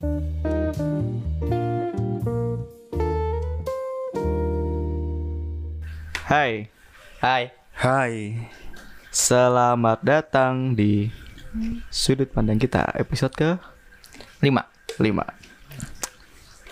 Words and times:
Hai, 0.00 0.08
Hai. 7.20 7.52
Hai. 7.76 8.32
selamat 9.12 10.00
datang 10.00 10.72
di 10.72 11.12
sudut 11.92 12.32
pandang 12.32 12.56
kita 12.56 12.88
episode 12.96 13.36
ke 13.36 13.60
Lima. 14.40 14.64
5 14.96 15.04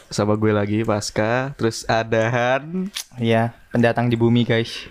Sama 0.09 0.33
gue 0.41 0.57
lagi 0.57 0.81
Pasca, 0.89 1.53
terus 1.53 1.85
ada 1.85 2.33
Han, 2.33 2.89
Iya, 3.21 3.53
pendatang 3.69 4.09
di 4.09 4.17
bumi 4.17 4.49
guys. 4.49 4.89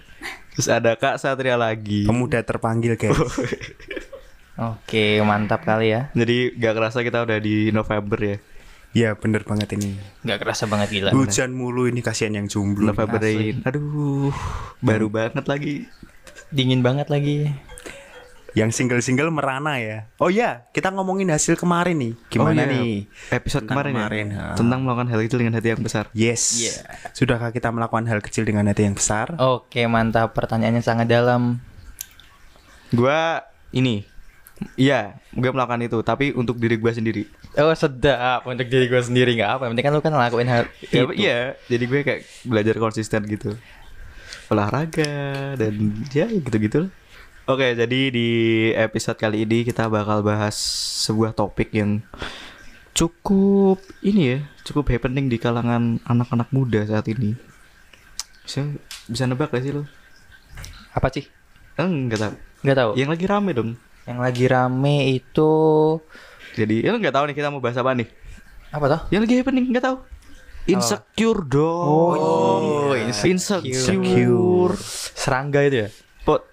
terus 0.53 0.69
ada 0.69 0.93
Kak 0.93 1.17
Satria 1.17 1.57
lagi. 1.57 2.05
Pemuda 2.05 2.45
terpanggil 2.45 3.01
guys. 3.01 3.17
Oke, 4.57 5.21
mantap 5.21 5.61
kali 5.61 5.93
ya. 5.93 6.09
Jadi 6.17 6.57
gak 6.57 6.73
kerasa 6.73 7.05
kita 7.05 7.21
udah 7.21 7.37
di 7.37 7.69
November 7.69 8.17
ya. 8.17 8.37
ya 8.97 9.09
bener 9.13 9.45
banget 9.45 9.77
ini. 9.77 9.93
Gak 10.25 10.41
kerasa 10.41 10.65
banget 10.65 10.89
gila. 10.89 11.13
Hujan 11.13 11.53
mulu 11.53 11.85
ini 11.85 12.01
kasihan 12.01 12.33
yang 12.33 12.49
jomblo. 12.49 12.89
November 12.89 13.21
asli. 13.21 13.53
ini. 13.53 13.61
Aduh, 13.61 14.33
baru 14.81 15.13
banget 15.13 15.45
lagi. 15.45 15.85
Dingin 16.49 16.81
banget 16.81 17.05
lagi. 17.13 17.53
Yang 18.57 18.81
single-single 18.81 19.29
merana 19.29 19.77
ya. 19.77 20.09
Oh 20.17 20.33
ya, 20.33 20.65
kita 20.73 20.89
ngomongin 20.89 21.29
hasil 21.29 21.53
kemarin 21.53 21.93
nih. 22.01 22.13
Oh, 22.17 22.25
Gimana 22.33 22.65
iya. 22.65 22.73
nih? 22.73 22.93
Episode 23.29 23.69
Tentang 23.69 23.77
kemarin, 23.77 23.93
kemarin, 23.93 24.25
ya. 24.33 24.41
ha. 24.41 24.55
Tentang 24.57 24.79
melakukan 24.81 25.07
hal 25.13 25.19
kecil 25.21 25.37
dengan 25.45 25.53
hati 25.61 25.69
yang 25.69 25.83
besar. 25.85 26.03
Yes. 26.17 26.41
Iya. 26.57 26.73
Sudahkah 27.13 27.53
kita 27.53 27.69
melakukan 27.69 28.09
hal 28.09 28.25
kecil 28.25 28.49
dengan 28.49 28.65
hati 28.65 28.89
yang 28.89 28.97
besar? 28.97 29.37
Oke, 29.37 29.85
mantap. 29.85 30.33
Pertanyaannya 30.33 30.81
sangat 30.81 31.05
dalam. 31.05 31.61
Gua 32.89 33.45
ini 33.69 34.16
Iya, 34.73 35.21
gue 35.31 35.49
melakukan 35.53 35.85
itu, 35.85 36.01
tapi 36.01 36.33
untuk 36.33 36.57
diri 36.57 36.81
gue 36.81 36.89
sendiri. 36.89 37.23
Oh, 37.57 37.69
sedap. 37.73 38.41
Untuk 38.41 38.65
diri 38.65 38.89
gue 38.89 38.97
sendiri 38.97 39.37
nggak 39.37 39.51
apa. 39.53 39.63
Penting 39.69 39.85
kan 39.85 39.93
lu 39.93 40.01
kan 40.01 40.13
ngelakuin 40.13 40.49
hal 40.49 40.65
Ya, 40.81 41.01
itu. 41.05 41.13
iya, 41.13 41.39
jadi 41.69 41.83
gue 41.85 41.99
kayak 42.01 42.21
belajar 42.41 42.75
konsisten 42.77 43.21
gitu. 43.29 43.53
Olahraga 44.49 45.13
dan 45.53 45.73
ya 46.09 46.25
gitu-gitu 46.25 46.87
lah. 46.87 46.91
Oke, 47.47 47.77
jadi 47.77 47.99
di 48.09 48.29
episode 48.73 49.15
kali 49.15 49.45
ini 49.45 49.63
kita 49.63 49.87
bakal 49.87 50.19
bahas 50.19 50.57
sebuah 51.05 51.31
topik 51.31 51.71
yang 51.71 52.03
cukup 52.91 53.77
ini 54.01 54.35
ya, 54.35 54.39
cukup 54.65 54.89
happening 54.89 55.29
di 55.29 55.37
kalangan 55.37 56.01
anak-anak 56.03 56.49
muda 56.49 56.81
saat 56.83 57.05
ini. 57.07 57.37
Bisa 58.43 58.67
bisa 59.05 59.23
nebak 59.29 59.53
gak 59.53 59.63
sih 59.63 59.71
lo? 59.71 59.85
Apa 60.91 61.13
sih? 61.13 61.29
Enggak 61.77 62.19
tahu. 62.19 62.33
Nggak 62.65 62.77
tahu. 62.77 62.91
Yang 62.97 63.09
lagi 63.13 63.25
rame 63.29 63.51
dong. 63.53 63.69
Yang 64.07 64.19
lagi 64.23 64.45
rame 64.47 65.19
itu 65.19 65.51
Jadi, 66.55 66.87
ya 66.87 66.95
nggak 66.95 67.11
tahu 67.11 67.25
nih 67.27 67.35
kita 67.35 67.51
mau 67.51 67.59
bahas 67.59 67.75
apa 67.75 67.91
nih. 67.91 68.07
apa 68.71 68.85
toh? 68.87 69.01
Yang 69.11 69.21
lagi 69.27 69.35
happening 69.43 69.65
nggak 69.75 69.83
tahu. 69.83 69.97
Insecure 70.67 71.43
dong. 71.47 71.87
Oh, 71.87 72.91
insecure. 72.95 73.63
insecure. 73.63 74.75
Serangga 75.15 75.63
itu 75.63 75.87
ya? 75.87 75.89
Pot. 76.23 76.43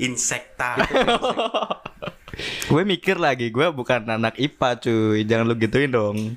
Insekta. 0.00 0.80
Gue 2.70 2.82
mikir 2.82 3.20
lagi, 3.20 3.54
gue 3.54 3.68
bukan 3.70 4.10
anak 4.10 4.34
IPA 4.40 4.70
cuy. 4.82 5.22
Jangan 5.22 5.44
lu 5.46 5.54
gituin 5.54 5.92
dong. 5.92 6.34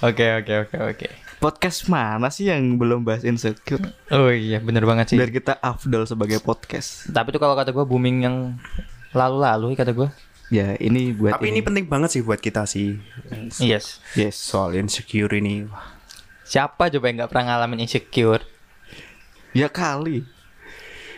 Oke, 0.00 0.24
oke, 0.40 0.52
oke, 0.64 0.76
oke. 0.94 1.08
Podcast 1.38 1.86
mana 1.86 2.32
sih 2.32 2.48
yang 2.48 2.80
belum 2.80 3.04
bahas 3.04 3.22
insecure? 3.22 3.92
Oh 4.08 4.32
iya, 4.32 4.58
bener 4.58 4.88
banget 4.88 5.14
sih. 5.14 5.18
Biar 5.20 5.28
kita 5.28 5.60
afdol 5.60 6.08
sebagai 6.08 6.40
podcast. 6.40 7.12
Tapi 7.12 7.30
tuh 7.30 7.40
kalau 7.42 7.54
kata 7.54 7.76
gue 7.76 7.84
booming 7.84 8.16
yang 8.24 8.36
lalu-lalu 9.12 9.76
kata 9.76 9.92
gue. 9.92 10.08
Ya, 10.48 10.80
ini 10.80 11.12
buat 11.12 11.36
Tapi 11.36 11.52
ini 11.52 11.60
penting 11.60 11.84
banget 11.84 12.16
sih 12.16 12.22
buat 12.24 12.40
kita 12.40 12.64
sih. 12.64 12.96
Yes. 13.60 14.00
Yes. 14.16 14.40
Soal 14.40 14.80
insecure 14.80 15.28
ini. 15.36 15.68
Siapa 16.48 16.88
coba 16.88 17.04
yang 17.12 17.16
nggak 17.20 17.30
pernah 17.30 17.44
ngalamin 17.52 17.84
insecure? 17.84 18.40
Ya 19.52 19.68
kali. 19.68 20.24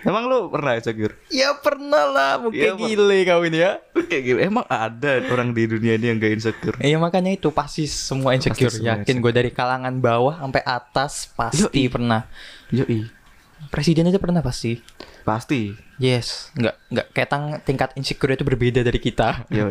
Emang 0.00 0.26
lu 0.26 0.48
pernah 0.48 0.74
insecure? 0.74 1.14
Ya 1.28 1.52
pernah 1.60 2.08
lah, 2.08 2.32
Ya, 2.50 2.72
mungkin 2.74 2.88
gile 2.88 3.18
kau 3.28 3.44
ini 3.44 3.60
ya. 3.60 3.78
Kayak 3.92 4.22
gitu. 4.24 4.38
Emang 4.40 4.64
ada 4.66 5.20
orang 5.28 5.52
di 5.52 5.62
dunia 5.68 5.94
ini 6.00 6.08
yang 6.08 6.16
gak 6.16 6.32
insecure? 6.40 6.76
Iya 6.80 6.96
makanya 6.96 7.36
itu 7.36 7.52
pasti 7.52 7.84
semua 7.84 8.32
insecure. 8.32 8.72
Pasti 8.72 8.80
semua 8.80 9.04
Yakin 9.04 9.16
gue 9.20 9.32
dari 9.36 9.50
kalangan 9.52 9.94
bawah 10.00 10.40
sampai 10.40 10.62
atas 10.64 11.28
pasti 11.36 11.84
pernah. 11.86 12.24
Yoi. 12.72 13.19
Presiden 13.68 14.08
aja 14.08 14.16
pernah 14.16 14.40
pasti. 14.40 14.80
Pasti. 15.20 15.76
Yes, 16.00 16.48
nggak 16.56 16.74
nggak 16.88 17.06
kayak 17.12 17.28
tang- 17.28 17.60
tingkat 17.60 17.92
insecure 17.94 18.32
itu 18.32 18.40
berbeda 18.40 18.80
dari 18.80 18.96
kita. 18.96 19.44
Yoi. 19.52 19.68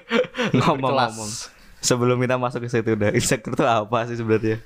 Ngomong-ngomong. 0.56 1.30
Sebelum 1.80 2.16
kita 2.16 2.36
masuk 2.36 2.64
ke 2.64 2.68
situ 2.68 2.92
udah 2.92 3.12
insecure 3.12 3.52
itu 3.52 3.64
apa 3.64 4.08
sih 4.08 4.16
sebenarnya? 4.16 4.56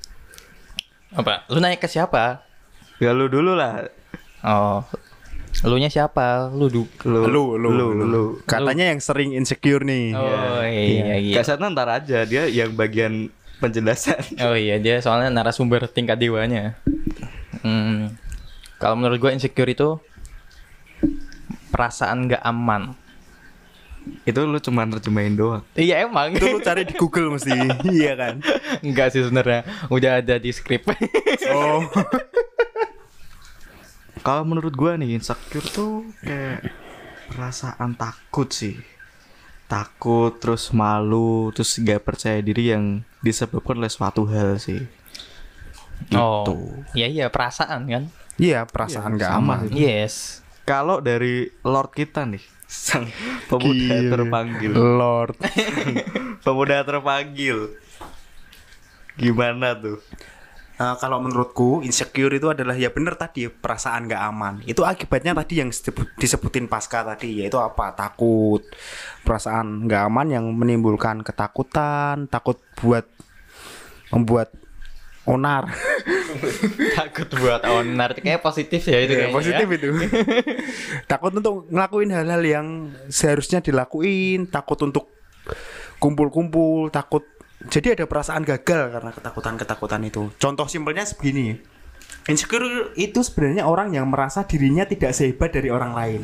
Apa? 1.11 1.47
Lu 1.47 1.59
nanya 1.59 1.77
ke 1.77 1.87
siapa? 1.87 2.47
Ya 2.99 3.11
lu 3.11 3.27
dulu 3.27 3.59
lah. 3.59 3.91
Oh, 4.41 4.87
lu 5.63 5.79
nya 5.79 5.87
siapa? 5.89 6.51
Lu 6.51 6.67
du. 6.67 6.87
Lu, 7.03 7.27
Lu, 7.27 7.55
lu, 7.55 7.71
lu, 7.71 7.87
lu, 7.93 8.05
lu. 8.05 8.25
Katanya 8.45 8.91
yang 8.91 8.99
sering 8.99 9.35
insecure 9.35 9.83
nih. 9.83 10.15
Oh 10.15 10.63
iya 10.63 11.19
iya. 11.19 11.35
Kak 11.35 11.47
Satna 11.47 11.71
ntar 11.71 11.91
aja 11.91 12.23
dia 12.23 12.47
yang 12.47 12.75
bagian 12.75 13.31
penjelasan. 13.59 14.19
Oh 14.43 14.55
iya 14.55 14.79
dia 14.79 14.99
soalnya 14.99 15.31
narasumber 15.31 15.87
tingkat 15.87 16.19
dewanya. 16.19 16.79
Hmm, 17.63 18.13
kalau 18.79 18.95
menurut 18.99 19.19
gue 19.21 19.31
insecure 19.33 19.71
itu 19.71 19.99
perasaan 21.75 22.31
nggak 22.31 22.43
aman. 22.47 22.95
itu 24.29 24.37
lu 24.37 24.61
cuma 24.61 24.85
terjemahin 24.85 25.33
doang. 25.33 25.65
Iya 25.73 26.05
emang. 26.05 26.37
Itu 26.37 26.53
lu 26.53 26.61
cari 26.61 26.85
di 26.85 26.93
Google 26.93 27.33
mesti. 27.33 27.57
iya 27.97 28.13
kan? 28.13 28.37
Enggak 28.85 29.17
sih 29.17 29.25
sebenarnya. 29.25 29.65
Udah 29.89 30.21
ada 30.21 30.37
di 30.37 30.53
skrip. 30.53 30.85
Oh. 31.49 31.85
Kalau 34.25 34.45
menurut 34.49 34.73
gua 34.73 34.97
nih 34.97 35.17
insecure 35.17 35.65
tuh 35.69 36.05
kayak 36.21 36.69
perasaan 37.33 37.97
takut 37.97 38.49
sih. 38.53 38.77
Takut 39.73 40.37
terus 40.37 40.69
malu 40.77 41.49
terus 41.57 41.81
gak 41.81 42.05
percaya 42.05 42.45
diri 42.45 42.77
yang 42.77 43.01
disebabkan 43.25 43.81
oleh 43.81 43.93
suatu 43.93 44.29
hal 44.29 44.61
sih. 44.61 44.85
Gitu. 46.13 46.21
Oh. 46.21 46.45
Iya 46.93 47.09
iya 47.09 47.27
perasaan 47.33 47.89
kan. 47.89 48.05
Iya, 48.37 48.67
perasaan 48.67 49.15
nggak 49.15 49.31
sama 49.31 49.63
aman. 49.63 49.71
Yes. 49.71 50.43
Kalau 50.65 50.99
dari 50.99 51.53
Lord 51.63 51.93
kita 51.93 52.25
nih 52.25 52.43
sang 52.65 53.07
pemuda 53.47 53.95
Gila. 54.01 54.11
terpanggil. 54.17 54.73
Lord. 54.75 55.37
pemuda 56.45 56.83
terpanggil. 56.83 57.77
Gimana 59.15 59.79
tuh? 59.79 60.03
Eh, 60.75 60.97
kalau 60.99 61.23
menurutku 61.23 61.87
insecure 61.87 62.35
itu 62.35 62.51
adalah 62.51 62.75
ya 62.75 62.91
bener 62.91 63.15
tadi 63.15 63.47
perasaan 63.47 64.11
nggak 64.11 64.23
aman. 64.27 64.55
Itu 64.67 64.83
akibatnya 64.83 65.31
tadi 65.31 65.63
yang 65.63 65.71
disebut- 65.71 66.19
disebutin 66.19 66.67
pasca 66.67 67.07
tadi 67.07 67.47
yaitu 67.47 67.63
apa? 67.63 67.95
Takut. 67.95 68.67
Perasaan 69.23 69.87
nggak 69.87 70.03
aman 70.11 70.27
yang 70.35 70.45
menimbulkan 70.51 71.23
ketakutan, 71.23 72.27
takut 72.27 72.59
buat 72.83 73.07
membuat 74.11 74.51
onar. 75.25 75.73
Takut 76.99 77.29
buat 77.41 77.65
onar. 77.65 78.17
Kayak 78.17 78.45
positif 78.45 78.85
ya 78.85 78.99
itu 79.01 79.13
Iya, 79.17 79.29
kayaknya 79.29 79.37
positif 79.37 79.67
ya. 79.67 79.77
itu. 79.77 79.89
takut 81.13 81.33
untuk 81.33 81.55
ngelakuin 81.73 82.11
hal-hal 82.13 82.43
yang 82.45 82.67
seharusnya 83.09 83.65
dilakuin, 83.65 84.49
takut 84.53 84.77
untuk 84.85 85.09
kumpul-kumpul, 85.99 86.93
takut 86.93 87.25
jadi 87.65 87.97
ada 87.97 88.05
perasaan 88.05 88.45
gagal 88.45 88.93
karena 88.93 89.11
ketakutan-ketakutan 89.13 90.01
itu. 90.05 90.29
Contoh 90.37 90.69
simpelnya 90.69 91.09
begini. 91.17 91.57
Insecure 92.29 92.93
itu 92.97 93.21
sebenarnya 93.25 93.65
orang 93.65 93.97
yang 93.97 94.09
merasa 94.09 94.45
dirinya 94.45 94.85
tidak 94.85 95.17
sehebat 95.17 95.53
dari 95.53 95.73
orang 95.73 95.93
lain. 95.97 96.23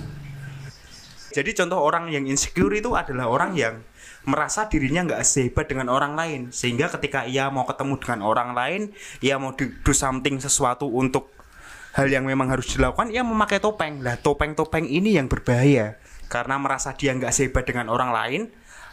Jadi 1.30 1.50
contoh 1.56 1.80
orang 1.80 2.10
yang 2.12 2.26
insecure 2.28 2.72
itu 2.76 2.92
adalah 2.92 3.30
orang 3.30 3.56
yang 3.56 3.80
merasa 4.28 4.68
dirinya 4.68 5.06
nggak 5.06 5.22
sehebat 5.24 5.66
dengan 5.70 5.88
orang 5.88 6.12
lain. 6.16 6.40
Sehingga 6.52 6.92
ketika 6.92 7.24
ia 7.24 7.48
mau 7.48 7.64
ketemu 7.64 7.96
dengan 8.00 8.20
orang 8.26 8.50
lain 8.52 8.80
ia 9.24 9.40
mau 9.40 9.56
do 9.56 9.68
do 9.80 9.92
something 9.94 10.40
sesuatu 10.40 10.88
untuk 10.88 11.32
hal 11.96 12.06
yang 12.06 12.28
memang 12.28 12.52
harus 12.52 12.70
dilakukan 12.70 13.10
ia 13.10 13.24
memakai 13.24 13.58
topeng. 13.62 14.04
Lah 14.04 14.20
topeng-topeng 14.20 14.84
ini 14.86 15.16
yang 15.16 15.26
berbahaya. 15.26 15.96
Karena 16.30 16.60
merasa 16.60 16.94
dia 16.94 17.16
nggak 17.16 17.32
sehebat 17.32 17.64
dengan 17.66 17.90
orang 17.90 18.10
lain 18.12 18.42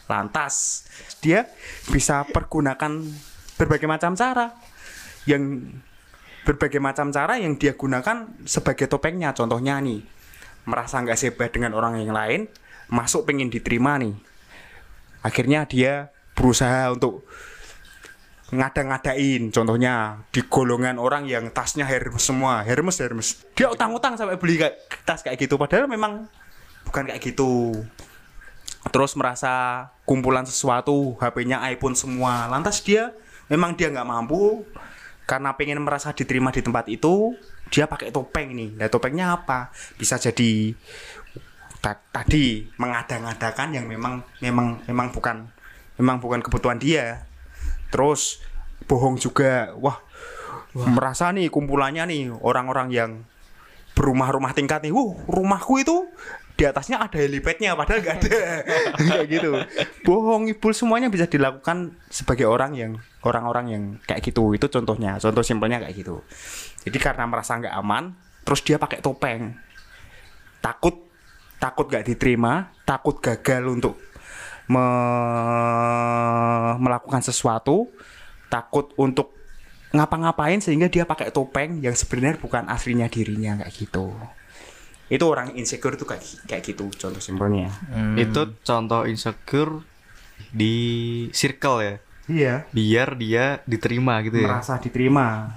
lantas 0.08 0.88
dia 1.20 1.52
bisa 1.92 2.24
pergunakan 2.24 3.04
berbagai 3.60 3.88
macam 3.90 4.16
cara. 4.16 4.56
Yang 5.28 5.76
berbagai 6.48 6.80
macam 6.80 7.12
cara 7.12 7.36
yang 7.36 7.60
dia 7.60 7.76
gunakan 7.76 8.32
sebagai 8.48 8.88
topengnya. 8.88 9.36
Contohnya 9.36 9.84
nih 9.84 10.00
merasa 10.68 11.04
nggak 11.04 11.20
sehebat 11.20 11.52
dengan 11.52 11.76
orang 11.76 12.00
yang 12.00 12.16
lain 12.16 12.48
masuk 12.88 13.28
pengen 13.28 13.52
diterima 13.52 14.00
nih 14.00 14.16
akhirnya 15.28 15.68
dia 15.68 16.16
berusaha 16.32 16.88
untuk 16.96 17.28
ngada-ngadain 18.48 19.52
contohnya 19.52 20.24
di 20.32 20.40
golongan 20.48 20.96
orang 20.96 21.28
yang 21.28 21.52
tasnya 21.52 21.84
Hermes 21.84 22.24
semua 22.24 22.64
Hermes 22.64 22.96
Hermes. 23.04 23.44
Dia 23.52 23.68
utang-utang 23.68 24.16
sampai 24.16 24.40
beli 24.40 24.64
tas 25.04 25.20
kayak 25.20 25.36
gitu 25.36 25.60
padahal 25.60 25.92
memang 25.92 26.32
bukan 26.88 27.12
kayak 27.12 27.20
gitu. 27.20 27.76
Terus 28.88 29.20
merasa 29.20 29.88
kumpulan 30.08 30.48
sesuatu 30.48 31.20
HP-nya 31.20 31.60
iPhone 31.76 32.00
semua. 32.00 32.48
Lantas 32.48 32.80
dia 32.80 33.12
memang 33.52 33.76
dia 33.76 33.92
nggak 33.92 34.08
mampu 34.08 34.64
karena 35.28 35.52
pengen 35.60 35.84
merasa 35.84 36.16
diterima 36.16 36.56
di 36.56 36.64
tempat 36.64 36.88
itu 36.88 37.36
dia 37.68 37.84
pakai 37.84 38.16
topeng 38.16 38.56
nih 38.56 38.80
nah 38.80 38.88
topengnya 38.88 39.36
apa? 39.36 39.76
Bisa 40.00 40.16
jadi 40.16 40.72
ta- 41.82 42.04
tadi 42.12 42.68
mengada-ngadakan 42.78 43.78
yang 43.78 43.86
memang 43.86 44.24
memang 44.42 44.82
memang 44.86 45.08
bukan 45.14 45.48
memang 45.98 46.18
bukan 46.22 46.40
kebutuhan 46.42 46.78
dia. 46.82 47.26
Terus 47.90 48.42
bohong 48.86 49.18
juga. 49.18 49.74
Wah, 49.80 49.98
merasa 50.74 51.32
nih 51.34 51.50
kumpulannya 51.50 52.04
nih 52.08 52.24
orang-orang 52.32 52.90
yang 52.94 53.12
berumah-rumah 53.98 54.54
tingkat 54.54 54.86
nih. 54.86 54.94
Wuh 54.94 55.18
rumahku 55.26 55.82
itu 55.82 56.06
di 56.58 56.66
atasnya 56.66 56.98
ada 56.98 57.18
helipadnya 57.22 57.78
padahal 57.78 58.02
nggak 58.02 58.18
ada. 58.18 58.42
Kayak 59.10 59.26
gitu. 59.30 59.52
Bohong 60.06 60.50
ibul 60.50 60.74
semuanya 60.74 61.10
bisa 61.10 61.30
dilakukan 61.30 61.98
sebagai 62.10 62.50
orang 62.50 62.74
yang 62.74 62.92
orang-orang 63.22 63.66
yang 63.70 63.84
kayak 64.06 64.26
gitu. 64.26 64.54
Itu 64.58 64.70
contohnya. 64.70 65.22
Contoh 65.22 65.46
simpelnya 65.46 65.82
kayak 65.82 65.96
gitu. 65.98 66.26
Jadi 66.86 66.98
karena 66.98 67.30
merasa 67.30 67.58
nggak 67.58 67.76
aman 67.78 68.14
terus 68.42 68.66
dia 68.66 68.82
pakai 68.82 69.02
topeng. 69.02 69.54
Takut 70.62 71.07
takut 71.58 71.90
gak 71.90 72.06
diterima 72.06 72.70
takut 72.86 73.18
gagal 73.18 73.64
untuk 73.68 73.98
me- 74.68 74.86
melakukan 76.78 77.22
sesuatu 77.22 77.90
takut 78.48 78.92
untuk 78.96 79.34
ngapa-ngapain 79.92 80.60
sehingga 80.60 80.92
dia 80.92 81.08
pakai 81.08 81.32
topeng 81.32 81.80
yang 81.80 81.96
sebenarnya 81.96 82.38
bukan 82.38 82.68
aslinya 82.68 83.08
dirinya 83.08 83.64
kayak 83.64 83.74
gitu 83.74 84.12
itu 85.08 85.24
orang 85.24 85.56
insecure 85.56 85.96
tuh 85.96 86.04
kayak 86.04 86.24
kayak 86.44 86.64
gitu 86.68 86.92
contoh 86.92 87.24
simpelnya 87.24 87.72
Hmm. 87.88 88.20
Itu 88.20 88.60
contoh 88.60 89.08
insecure 89.08 89.80
di 90.52 90.76
circle 91.32 91.78
ya. 91.80 91.96
iya 92.28 92.56
Biar 92.76 93.16
dia 93.16 93.64
diterima 93.64 94.20
gitu 94.20 94.44
ya. 94.44 94.52
merasa 94.52 94.76
diterima 94.78 95.56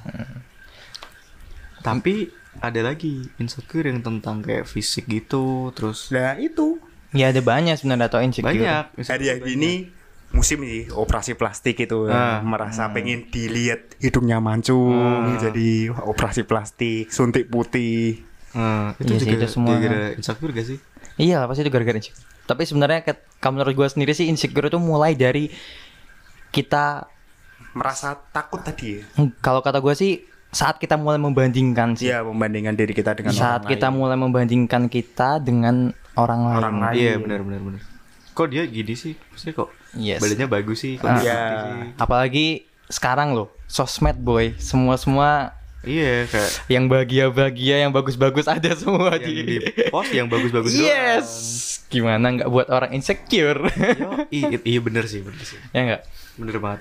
Tapi 1.82 2.30
ada 2.56 2.80
lagi 2.82 3.30
insecure 3.36 3.86
yang 3.86 4.00
tentang 4.00 4.40
kayak 4.40 4.64
fisik 4.64 5.06
gitu, 5.06 5.70
terus 5.70 6.10
nah 6.10 6.34
itu 6.34 6.82
Ya 7.10 7.26
ada 7.26 7.38
banyak 7.38 7.74
sebenarnya 7.74 8.06
atau 8.06 8.20
insecure. 8.20 8.50
banyak. 8.50 8.84
hari 9.02 9.24
yang 9.28 9.42
ini 9.44 9.90
musim 10.30 10.58
nih 10.60 10.86
operasi 10.88 11.34
plastik 11.34 11.74
itu 11.76 12.06
Ah. 12.06 12.38
merasa 12.40 12.86
pengen 12.88 13.26
dilihat 13.26 13.98
hidungnya 13.98 14.38
mancung 14.38 14.94
jadi 15.36 15.90
wah, 15.90 16.06
operasi 16.06 16.42
plastik 16.42 17.06
suntik 17.08 17.46
putih 17.46 18.22
Nah, 18.50 18.94
itu 18.96 19.06
Iya 19.06 19.14
sih, 19.16 19.26
juga 19.28 19.36
itu 19.36 19.46
semua. 19.48 19.70
gara-gara 19.72 20.10
insecure 20.12 20.50
gak 20.50 20.66
sih? 20.66 20.78
Iya 21.16 21.46
pasti 21.46 21.60
itu 21.60 21.70
gara-gara 21.70 21.94
insecure. 21.96 22.18
Tapi 22.44 22.62
sebenarnya 22.64 22.98
kalau 23.36 23.52
menurut 23.52 23.74
gue 23.76 23.88
sendiri 23.88 24.10
sih 24.10 24.26
insecure 24.26 24.66
itu 24.66 24.74
mulai 24.76 25.14
dari 25.14 25.46
kita 26.48 27.06
merasa 27.72 28.18
takut 28.28 28.58
tadi 28.60 28.86
ya 28.92 29.02
Hmm, 29.14 29.30
kalau 29.38 29.62
kata 29.62 29.78
gue 29.78 29.94
sih 29.94 30.12
saat 30.50 30.76
kita 30.76 30.94
mulai 30.94 31.16
membandingkan 31.16 31.94
sih. 31.94 32.08
Iya, 32.08 32.20
membandingkan 32.20 32.74
diri 32.74 32.90
kita 32.90 33.14
dengan 33.14 33.30
saat 33.32 33.62
orang 33.62 33.70
kita 33.70 33.86
lain. 33.86 33.96
mulai 33.96 34.16
membandingkan 34.16 34.82
kita 34.86 35.38
dengan 35.38 35.94
orang 36.14 36.40
lain. 36.44 36.56
Orang 36.56 36.76
lain. 36.80 36.96
Iya 36.96 37.12
benar 37.16 37.40
benar 37.40 37.60
benar. 37.60 37.82
Kok 38.30 38.46
dia 38.48 38.62
gini 38.64 38.94
sih? 38.94 39.14
Maksudnya 39.30 39.54
kok 39.56 39.68
Yes. 39.92 40.18
badannya 40.18 40.46
bagus 40.46 40.78
sih? 40.80 40.94
Kok 40.96 41.06
Iya. 41.08 41.20
sih? 41.20 41.82
Apalagi 41.96 42.46
sekarang 42.86 43.30
loh, 43.30 43.48
sosmed 43.64 44.18
boy, 44.18 44.54
semua 44.56 44.94
semua 44.94 45.30
Iya 45.80 46.28
kayak 46.28 46.50
yang 46.68 46.84
bahagia-bahagia, 46.86 47.80
yang 47.80 47.88
bagus-bagus 47.90 48.44
ada 48.52 48.74
semua 48.74 49.16
yang 49.16 49.24
di. 49.24 49.56
di 49.56 49.56
post 49.88 50.12
yang 50.12 50.28
bagus-bagus 50.28 50.76
yes. 50.76 51.28
Gimana 51.86 52.20
nggak 52.32 52.48
buat 52.48 52.68
orang 52.68 52.92
insecure? 52.92 53.64
doang. 53.64 54.28
Yo, 54.28 54.28
i- 54.30 54.60
iya 54.66 54.78
bener 54.78 55.06
sih 55.06 55.22
bener 55.22 55.40
sih. 55.40 55.56
ya 55.70 55.80
nggak? 55.80 56.02
Bener 56.36 56.56
banget. 56.58 56.80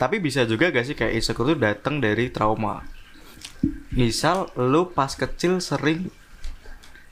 Tapi 0.00 0.16
bisa 0.16 0.48
juga 0.48 0.72
gak 0.72 0.88
sih 0.88 0.96
kayak 0.96 1.12
insecure 1.20 1.52
itu 1.52 1.60
datang 1.60 2.00
dari 2.00 2.32
trauma. 2.32 2.80
Misal 3.92 4.48
lu 4.56 4.88
pas 4.88 5.12
kecil 5.12 5.60
sering 5.60 6.08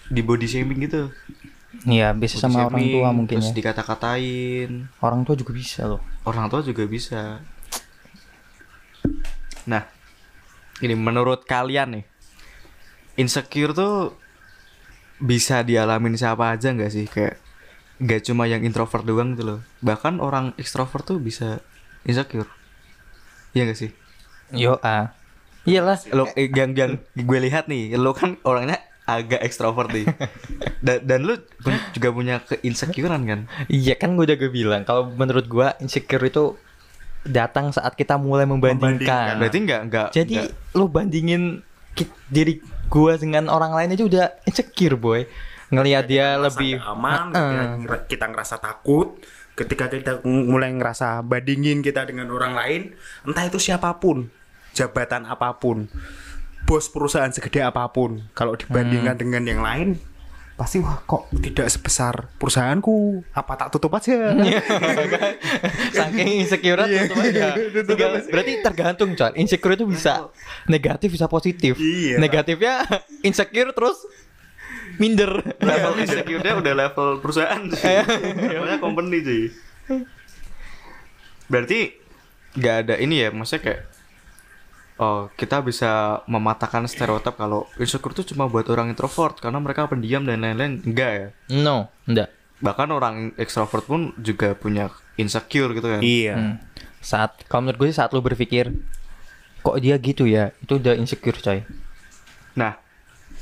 di 0.08 0.24
body 0.24 0.48
shaming 0.48 0.88
gitu. 0.88 1.12
Iya, 1.84 2.16
bisa 2.16 2.40
Body 2.40 2.44
sama 2.48 2.58
orang 2.66 2.80
shaming, 2.80 2.94
tua 2.96 3.08
mungkin 3.12 3.36
terus 3.38 3.52
ya. 3.52 3.56
dikata-katain. 3.60 4.70
Orang 5.04 5.20
tua 5.28 5.36
juga 5.36 5.52
bisa 5.52 5.84
loh. 5.84 6.00
Orang 6.24 6.48
tua 6.48 6.64
juga 6.64 6.88
bisa. 6.88 7.44
Nah, 9.68 9.84
ini 10.80 10.96
menurut 10.96 11.44
kalian 11.44 12.00
nih, 12.00 12.04
insecure 13.20 13.76
tuh 13.76 14.16
bisa 15.20 15.60
dialamin 15.60 16.16
siapa 16.16 16.56
aja 16.56 16.72
nggak 16.72 16.88
sih? 16.90 17.04
Kayak 17.04 17.36
nggak 18.00 18.24
cuma 18.24 18.48
yang 18.48 18.64
introvert 18.64 19.04
doang 19.04 19.36
gitu 19.36 19.44
loh. 19.44 19.60
Bahkan 19.84 20.24
orang 20.24 20.56
ekstrovert 20.56 21.04
tuh 21.04 21.20
bisa 21.20 21.60
insecure. 22.08 22.48
Iya 23.50 23.62
gak 23.66 23.78
sih? 23.78 23.90
Yo 24.50 24.76
ah. 24.80 25.12
Iyalah. 25.62 26.00
Lo 26.10 26.24
eh, 26.32 26.48
yang 26.48 26.72
yang 26.72 26.92
gue 27.12 27.38
lihat 27.38 27.66
nih, 27.66 27.92
lo 27.94 28.12
kan 28.12 28.40
orangnya 28.42 28.80
agak 29.04 29.40
ekstrovert 29.40 29.88
nih. 29.90 30.04
dan, 30.84 31.00
dan 31.02 31.20
lu 31.22 31.36
pun- 31.58 31.84
juga 31.92 32.08
punya 32.10 32.40
keinsecurean 32.40 33.22
kan? 33.22 33.40
Iya 33.66 33.94
kan 33.94 34.12
gue 34.14 34.24
udah 34.24 34.36
gue 34.36 34.48
bilang 34.48 34.82
kalau 34.82 35.08
menurut 35.08 35.44
gue 35.44 35.66
insecure 35.78 36.22
itu 36.22 36.56
datang 37.22 37.68
saat 37.68 37.92
kita 37.92 38.16
mulai 38.16 38.44
membandingkan. 38.44 38.80
Membandingkan. 38.96 39.32
Berarti 39.36 39.58
nggak 39.60 39.80
nggak 39.86 40.08
Jadi 40.12 40.34
nggak- 40.38 40.52
lu 40.72 40.84
bandingin 40.88 41.42
diri 42.28 42.60
gue 42.88 43.12
dengan 43.18 43.48
orang 43.48 43.74
lain 43.74 43.92
aja 43.92 44.04
udah 44.06 44.26
insecure 44.44 44.96
boy. 44.96 45.28
Ngelihat 45.68 46.04
dia 46.04 46.36
lebih 46.38 46.80
aman 46.80 47.28
ngera- 47.82 48.08
kita 48.08 48.24
ngerasa 48.24 48.56
takut 48.56 49.20
ketika 49.58 49.90
kita 49.90 50.12
mulai 50.22 50.70
ngerasa 50.70 51.18
bandingin 51.20 51.82
kita 51.82 52.06
dengan 52.06 52.30
orang 52.30 52.54
lain 52.54 52.80
entah 53.22 53.42
itu 53.42 53.58
siapa 53.58 53.98
pun 53.98 54.30
jabatan 54.70 55.26
apa 55.26 55.58
pun 55.58 55.90
bos 56.62 56.86
perusahaan 56.86 57.28
segede 57.28 57.58
apa 57.60 57.82
pun 57.88 58.22
kalau 58.32 58.54
dibandingkan 58.54 59.16
Hmm. 59.16 59.22
dengan 59.24 59.42
yang 59.42 59.60
lain 59.60 59.88
pasti 60.54 60.78
wah 60.78 60.98
kok 61.00 61.30
tidak 61.38 61.66
sebesar 61.66 62.34
perusahaanku 62.34 63.22
apa 63.30 63.52
tak 63.56 63.68
tutup 63.70 63.94
aja 63.94 64.10
Iya. 64.38 64.58
Saking 65.92 66.28
insecure 66.38 66.82
Iya. 66.82 67.06
tutup 67.06 67.18
aja. 67.22 67.46
Berarti 68.34 68.52
tergantung 68.60 69.14
coy. 69.14 69.30
Insecure 69.34 69.74
itu 69.74 69.86
bisa 69.86 70.28
negatif 70.66 71.14
bisa 71.14 71.26
positif. 71.26 71.78
Iya. 71.78 72.18
Negatifnya 72.18 72.86
insecure 73.28 73.70
terus 73.70 74.02
minder. 74.98 75.42
level 75.62 75.94
insecure-nya 76.02 76.54
udah 76.58 76.74
level 76.74 77.08
perusahaan 77.22 77.62
sih. 77.70 78.02
Namanya 78.52 78.78
company 78.82 79.18
sih. 79.24 79.42
Berarti 81.48 81.96
nggak 82.58 82.76
ada 82.84 82.94
ini 83.00 83.22
ya, 83.22 83.30
maksudnya 83.32 83.62
kayak 83.64 83.80
Oh, 84.98 85.30
kita 85.38 85.62
bisa 85.62 86.26
mematahkan 86.26 86.90
stereotip 86.90 87.38
kalau 87.38 87.70
insecure 87.78 88.10
itu 88.18 88.34
cuma 88.34 88.50
buat 88.50 88.66
orang 88.66 88.90
introvert 88.90 89.38
karena 89.38 89.62
mereka 89.62 89.86
pendiam 89.86 90.26
dan 90.26 90.42
lain-lain. 90.42 90.82
Enggak 90.82 91.10
ya. 91.14 91.28
No, 91.54 91.86
enggak. 92.02 92.34
Bahkan 92.58 92.88
orang 92.90 93.30
extrovert 93.38 93.86
pun 93.86 94.10
juga 94.18 94.58
punya 94.58 94.90
insecure 95.14 95.70
gitu 95.70 95.86
kan. 95.86 96.02
iya 96.02 96.34
Hmm. 96.34 96.54
Saat 96.98 97.46
kalau 97.46 97.70
menurut 97.70 97.78
gue 97.78 97.88
sih 97.94 97.98
saat 98.02 98.10
lu 98.10 98.18
berpikir 98.18 98.74
kok 99.62 99.78
dia 99.78 99.94
gitu 100.02 100.26
ya, 100.26 100.50
itu 100.66 100.82
udah 100.82 100.98
insecure 100.98 101.38
coy. 101.38 101.62
Nah, 102.58 102.74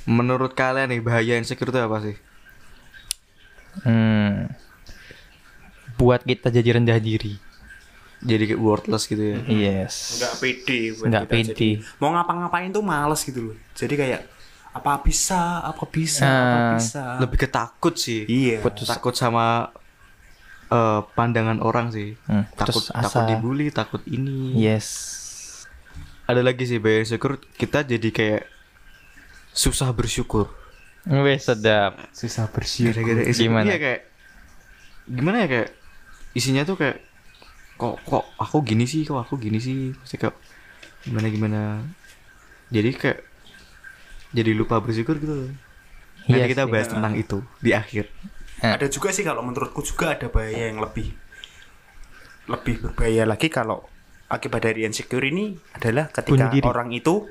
menurut 0.06 0.52
kalian 0.52 0.88
nih 0.88 1.00
bahaya 1.00 1.34
insecure 1.34 1.68
itu 1.68 1.78
apa 1.78 1.98
sih? 2.00 2.16
Hmm. 3.78 4.48
Buat 5.94 6.22
kita 6.22 6.48
jadi 6.48 6.76
rendah 6.76 6.98
diri. 6.98 7.36
Jadi 8.18 8.42
kayak 8.48 8.60
worthless 8.60 9.04
gitu 9.04 9.20
ya. 9.20 9.38
Yes. 9.46 10.18
nggak 10.18 10.34
pede 10.38 10.78
buat 10.94 11.06
Nggak 11.06 11.24
kita. 11.26 11.34
pede. 11.52 11.70
Mau 11.96 12.10
ngapa-ngapain 12.10 12.70
tuh 12.70 12.80
males 12.80 13.20
gitu 13.20 13.40
loh 13.44 13.56
jadi 13.72 13.94
kayak 13.94 14.20
apa 14.72 14.92
bisa 14.98 15.40
apa 15.62 15.84
bisa 15.86 16.24
apa 16.24 16.56
Ah, 16.56 16.72
bisa 16.74 17.02
Lebih 17.18 17.38
ketakut 17.38 17.94
sih. 17.94 18.24
iya 18.24 18.60
Putus- 18.60 18.84
takut 18.86 19.12
sama 19.12 19.68
eh, 20.66 21.00
pandangan 21.12 21.60
orang 21.60 21.88
sih 21.90 22.16
Hmm, 22.22 22.44
takut 22.54 22.80
putus 22.80 22.88
takut 22.90 23.08
asa. 23.14 23.24
dibully 23.26 23.68
takut 23.70 24.00
ini 24.06 24.52
Yes. 24.54 24.88
ada 26.24 26.40
lagi 26.40 26.64
sih 26.64 26.76
bahaya 26.76 27.00
insecure 27.02 27.36
kita 27.52 27.84
jadi 27.84 28.08
kayak 28.10 28.42
susah 29.56 29.88
bersyukur 29.90 30.52
Wes 31.06 31.46
sedap. 31.46 31.96
susah 32.12 32.50
bersyukur 32.52 32.92
gara-gara 32.92 33.24
insecure 33.24 33.48
Gimana? 33.48 33.66
iya 33.66 33.78
kayak 33.78 34.00
gimana 35.06 35.36
ya 35.40 35.48
kayak 35.48 35.68
isinya 36.32 36.62
tuh 36.62 36.76
kayak 36.76 36.98
kok 37.74 37.96
kok 38.02 38.24
aku 38.36 38.60
gini 38.60 38.84
sih 38.84 39.02
kok 39.02 39.16
aku 39.16 39.38
gini 39.38 39.56
sih 39.56 39.96
Pasti 39.96 40.16
kayak 40.16 40.36
gimana 41.02 41.26
gimana 41.26 41.60
jadi 42.68 42.90
kayak 42.92 43.20
jadi 44.34 44.50
lupa 44.52 44.82
bersyukur 44.82 45.16
gitu 45.16 45.32
loh. 45.32 45.50
Nanti 46.26 46.34
Iya 46.34 46.46
kita 46.50 46.66
bahas 46.66 46.90
tentang 46.90 47.14
itu 47.14 47.38
di 47.62 47.70
akhir. 47.70 48.10
ada 48.58 48.90
juga 48.90 49.14
sih 49.14 49.22
kalau 49.22 49.40
menurutku 49.40 49.80
juga 49.80 50.18
ada 50.18 50.26
bahaya 50.26 50.74
yang 50.74 50.82
lebih 50.82 51.14
lebih 52.46 52.82
berbahaya 52.82 53.22
lagi 53.22 53.46
kalau 53.46 53.86
akibat 54.26 54.66
dari 54.66 54.82
insecure 54.82 55.22
ini 55.22 55.54
adalah 55.72 56.10
ketika 56.10 56.50
orang 56.66 56.90
itu 56.90 57.30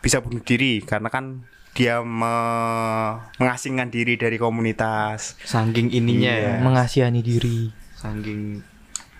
bisa 0.00 0.18
bunuh 0.18 0.40
diri 0.40 0.80
karena 0.80 1.08
kan 1.08 1.44
dia 1.70 2.02
me- 2.02 3.20
mengasingkan 3.36 3.88
diri 3.88 4.16
dari 4.16 4.36
komunitas. 4.36 5.38
Saking 5.40 5.92
ininya 5.92 6.32
Iya. 6.32 6.50
ya, 6.50 6.54
Mengasihani 6.60 7.20
diri. 7.20 7.70
saking 7.94 8.64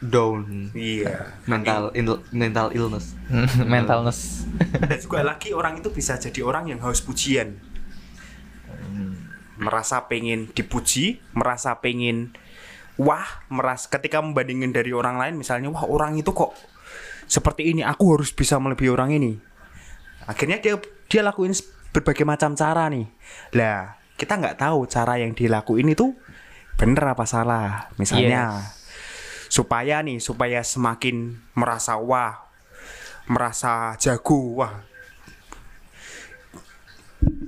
down 0.00 0.72
Iya. 0.72 1.36
mental 1.44 1.92
il- 1.92 2.24
mental 2.32 2.72
illness. 2.72 3.12
Mentalness. 3.62 4.48
Dan 4.56 4.98
juga 5.04 5.20
lagi 5.22 5.52
orang 5.52 5.78
itu 5.78 5.92
bisa 5.92 6.16
jadi 6.16 6.40
orang 6.40 6.68
yang 6.68 6.80
haus 6.80 7.00
pujian. 7.00 7.60
Merasa 9.60 10.08
pengen 10.08 10.48
dipuji, 10.50 11.20
merasa 11.36 11.76
pengen 11.76 12.32
wah, 12.96 13.44
merasa 13.46 13.92
ketika 13.92 14.24
membandingkan 14.24 14.72
dari 14.72 14.90
orang 14.90 15.20
lain 15.20 15.36
misalnya 15.36 15.68
wah 15.68 15.84
orang 15.84 16.16
itu 16.16 16.32
kok 16.32 16.56
seperti 17.24 17.70
ini, 17.70 17.84
aku 17.84 18.16
harus 18.16 18.32
bisa 18.32 18.56
melebihi 18.56 18.90
orang 18.90 19.12
ini. 19.14 19.36
Akhirnya 20.30 20.62
dia 20.62 20.78
dia 21.10 21.26
lakuin 21.26 21.50
berbagai 21.90 22.22
macam 22.22 22.54
cara 22.54 22.86
nih. 22.86 23.10
Lah, 23.58 23.98
kita 24.14 24.38
nggak 24.38 24.62
tahu 24.62 24.86
cara 24.86 25.18
yang 25.18 25.34
dilakuin 25.34 25.90
itu 25.90 26.14
bener 26.78 27.02
apa 27.10 27.26
salah. 27.26 27.90
Misalnya 27.98 28.62
supaya 29.50 29.98
nih 30.06 30.22
supaya 30.22 30.62
semakin 30.62 31.34
merasa 31.58 31.98
wah 31.98 32.46
merasa 33.26 33.98
jago 33.98 34.62
wah. 34.62 34.86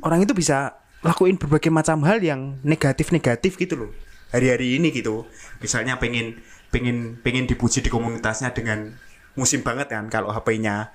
Orang 0.03 0.27
itu 0.27 0.35
bisa 0.35 0.75
lakuin 1.07 1.39
berbagai 1.39 1.71
macam 1.71 2.03
hal 2.03 2.19
yang 2.19 2.59
negatif-negatif 2.67 3.55
gitu 3.55 3.87
loh. 3.87 3.91
Hari-hari 4.35 4.83
ini 4.83 4.91
gitu. 4.91 5.25
Misalnya 5.63 6.03
pengen 6.03 6.43
pengen 6.75 7.21
pengen 7.23 7.47
dipuji 7.47 7.85
di 7.85 7.91
komunitasnya 7.93 8.51
dengan 8.51 8.97
musim 9.39 9.63
banget 9.65 9.89
kan 9.93 10.09
kalau 10.13 10.29
HP-nya 10.33 10.93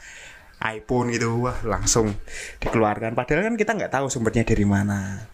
iPhone 0.62 1.14
gitu. 1.14 1.46
Wah 1.46 1.58
langsung 1.62 2.14
dikeluarkan. 2.62 3.14
Padahal 3.14 3.54
kan 3.54 3.56
kita 3.56 3.72
nggak 3.78 3.94
tahu 3.94 4.10
sumbernya 4.10 4.44
dari 4.48 4.66
mana. 4.66 5.28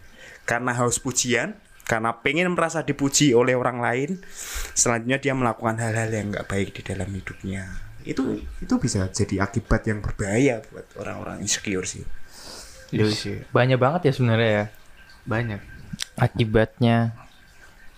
Karena 0.44 0.76
haus 0.76 1.00
pujian 1.00 1.56
karena 1.84 2.16
pengen 2.16 2.52
merasa 2.56 2.80
dipuji 2.80 3.36
oleh 3.36 3.52
orang 3.52 3.76
lain 3.76 4.24
selanjutnya 4.72 5.20
dia 5.20 5.36
melakukan 5.36 5.76
hal-hal 5.76 6.08
yang 6.08 6.32
nggak 6.32 6.48
baik 6.48 6.72
di 6.76 6.82
dalam 6.84 7.08
hidupnya. 7.12 7.68
Itu 8.04 8.40
itu 8.60 8.74
bisa 8.80 9.08
jadi 9.08 9.44
akibat 9.48 9.88
yang 9.88 10.04
berbahaya 10.04 10.60
buat 10.68 10.84
orang-orang 11.00 11.40
insecure 11.44 11.84
sih. 11.88 12.04
Iya 12.92 13.08
sih, 13.10 13.42
Banyak 13.50 13.80
banget 13.80 14.00
ya 14.08 14.12
sebenarnya 14.12 14.50
ya. 14.50 14.66
Banyak. 15.24 15.60
akibatnya. 16.14 17.16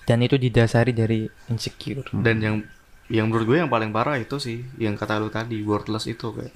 Dan 0.07 0.23
itu 0.23 0.39
didasari 0.39 0.95
dari 0.95 1.27
insecure. 1.51 2.07
Dan 2.23 2.39
yang 2.39 2.57
yang 3.07 3.31
menurut 3.31 3.47
gue 3.47 3.57
yang 3.59 3.71
paling 3.71 3.91
parah 3.91 4.17
itu 4.17 4.37
sih, 4.37 4.67
yang 4.77 4.95
kata 4.95 5.17
lu 5.17 5.29
tadi, 5.29 5.63
worthless 5.63 6.07
itu 6.07 6.31
kayak 6.31 6.55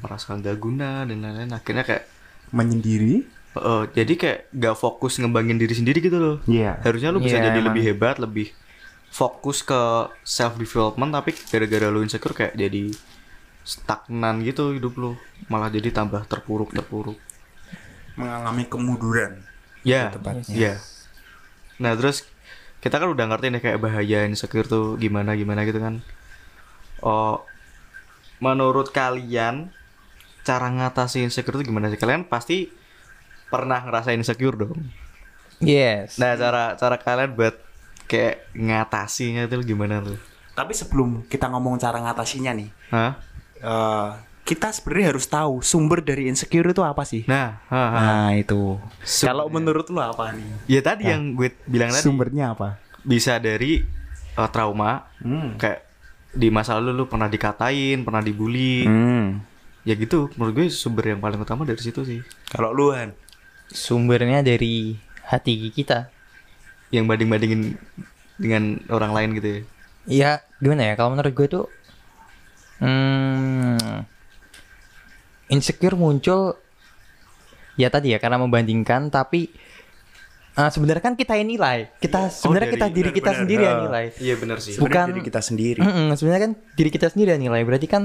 merasa 0.00 0.34
nggak 0.34 0.56
guna 0.56 1.04
dan 1.04 1.18
lain-lain. 1.18 1.52
Akhirnya 1.52 1.82
kayak 1.82 2.04
menyendiri 2.50 3.22
eh, 3.56 3.84
jadi 3.92 4.12
kayak 4.14 4.40
nggak 4.52 4.76
fokus 4.76 5.16
ngembangin 5.16 5.56
diri 5.56 5.72
sendiri 5.72 5.98
gitu 5.98 6.18
loh. 6.18 6.36
Iya. 6.44 6.82
Harusnya 6.82 7.08
lu 7.08 7.18
bisa 7.18 7.38
Iya, 7.38 7.46
jadi 7.46 7.58
emang. 7.58 7.70
lebih 7.70 7.82
hebat, 7.84 8.18
lebih 8.18 8.50
fokus 9.08 9.62
ke 9.62 9.80
self 10.20 10.54
development 10.56 11.08
tapi 11.10 11.30
gara-gara 11.32 11.86
lu 11.88 12.02
insecure 12.02 12.34
kayak 12.34 12.52
jadi 12.52 12.90
stagnan 13.62 14.42
gitu 14.42 14.70
hidup 14.72 14.94
lu. 14.94 15.12
Malah 15.46 15.68
jadi 15.68 15.90
tambah 15.90 16.26
terpuruk-terpuruk. 16.26 17.16
mengalami 18.16 18.64
kemunduran 18.64 19.44
Ya, 19.84 20.08
tepatnya. 20.08 20.48
ya. 20.50 20.74
Nah 21.76 21.92
terus 21.92 22.24
kita 22.86 23.02
kan 23.02 23.10
udah 23.10 23.26
ngerti 23.26 23.50
nih 23.50 23.60
kayak 23.66 23.82
bahaya 23.82 24.22
insecure 24.30 24.70
tuh 24.70 24.94
gimana 24.94 25.34
gimana 25.34 25.66
gitu 25.66 25.82
kan. 25.82 25.98
Oh, 27.02 27.42
menurut 28.38 28.94
kalian 28.94 29.74
cara 30.46 30.70
ngatasi 30.70 31.26
insecure 31.26 31.58
tuh 31.58 31.66
gimana 31.66 31.90
sih? 31.90 31.98
Kalian 31.98 32.30
pasti 32.30 32.70
pernah 33.50 33.82
ngerasain 33.82 34.22
insecure 34.22 34.54
dong. 34.54 34.78
Yes. 35.58 36.22
Nah 36.22 36.38
cara 36.38 36.78
cara 36.78 36.94
kalian 37.02 37.34
buat 37.34 37.58
kayak 38.06 38.54
ngatasinya 38.54 39.50
tuh 39.50 39.66
gimana 39.66 39.98
tuh? 39.98 40.14
tapi 40.56 40.72
sebelum 40.72 41.28
kita 41.28 41.52
ngomong 41.52 41.76
cara 41.76 42.00
ngatasinya 42.00 42.56
nih 42.56 42.70
Hah? 42.88 43.12
eh, 43.60 44.10
kita 44.46 44.70
sebenarnya 44.70 45.06
harus 45.10 45.26
tahu 45.26 45.58
sumber 45.58 45.98
dari 46.06 46.30
insecure 46.30 46.70
itu 46.70 46.86
apa 46.86 47.02
sih 47.02 47.26
Nah, 47.26 47.58
ha, 47.66 47.82
ha. 47.90 47.98
nah 47.98 48.30
itu 48.38 48.78
Sumbernya. 49.02 49.26
kalau 49.26 49.46
menurut 49.50 49.86
lu 49.90 49.98
apa 49.98 50.30
nih 50.30 50.48
ya 50.70 50.80
tadi 50.80 51.10
yang 51.10 51.34
gue 51.34 51.50
bilang 51.66 51.90
tadi 51.90 52.06
sumbernya 52.06 52.54
apa 52.54 52.78
bisa 53.02 53.42
dari 53.42 53.82
uh, 54.38 54.48
trauma 54.48 55.10
hmm. 55.18 55.58
kayak 55.58 55.86
di 56.36 56.52
masa 56.52 56.76
lalu 56.76 56.92
lu 57.02 57.04
pernah 57.08 57.32
dikatain, 57.32 58.04
pernah 58.04 58.20
dibully. 58.20 58.84
Hmm. 58.84 59.40
Ya 59.88 59.96
gitu, 59.96 60.28
menurut 60.36 60.52
gue 60.52 60.66
sumber 60.68 61.16
yang 61.16 61.20
paling 61.24 61.40
utama 61.40 61.64
dari 61.64 61.80
situ 61.80 62.04
sih. 62.04 62.20
kalau 62.52 62.76
lu 62.76 62.92
Han 62.92 63.16
Sumbernya 63.72 64.44
dari 64.44 64.94
hati 65.26 65.72
kita. 65.72 66.12
Yang 66.92 67.04
banding-bandingin 67.10 67.62
dengan 68.38 68.78
orang 68.92 69.10
lain 69.10 69.28
gitu 69.40 69.48
ya. 69.48 69.60
Iya, 70.06 70.30
gimana 70.62 70.82
ya? 70.86 70.94
Kalau 70.94 71.10
menurut 71.14 71.32
gue 71.34 71.46
tuh 71.50 71.66
hmm, 72.78 73.35
insecure 75.48 75.94
muncul 75.94 76.54
ya 77.74 77.86
tadi 77.86 78.10
ya 78.10 78.18
karena 78.18 78.36
membandingkan 78.36 79.08
tapi 79.08 79.52
eh, 80.52 80.70
sebenarnya 80.70 81.02
kan 81.02 81.14
kita 81.14 81.34
yang 81.34 81.46
nilai. 81.46 81.92
Kita 81.94 82.26
sebenarnya 82.26 82.64
dari- 82.66 82.74
kita 82.74 82.86
diri 82.88 83.10
kita 83.10 83.20
benar-benar. 83.28 83.40
sendiri 83.44 83.62
yang 83.62 83.76
Ah. 83.76 83.84
nilai. 83.84 84.04
Iya 84.16 84.34
benar 84.36 84.58
sih. 84.58 84.72
Bukan- 84.74 85.08
diri 85.10 85.22
kita 85.22 85.40
sendiri 85.40 85.80
Mm-mm, 85.80 86.06
sebenarnya 86.10 86.42
kan 86.42 86.52
diri 86.72 86.90
kita 86.90 87.06
sendiri 87.06 87.28
yang 87.30 87.42
nilai. 87.42 87.60
Berarti 87.62 87.86
kan 87.86 88.02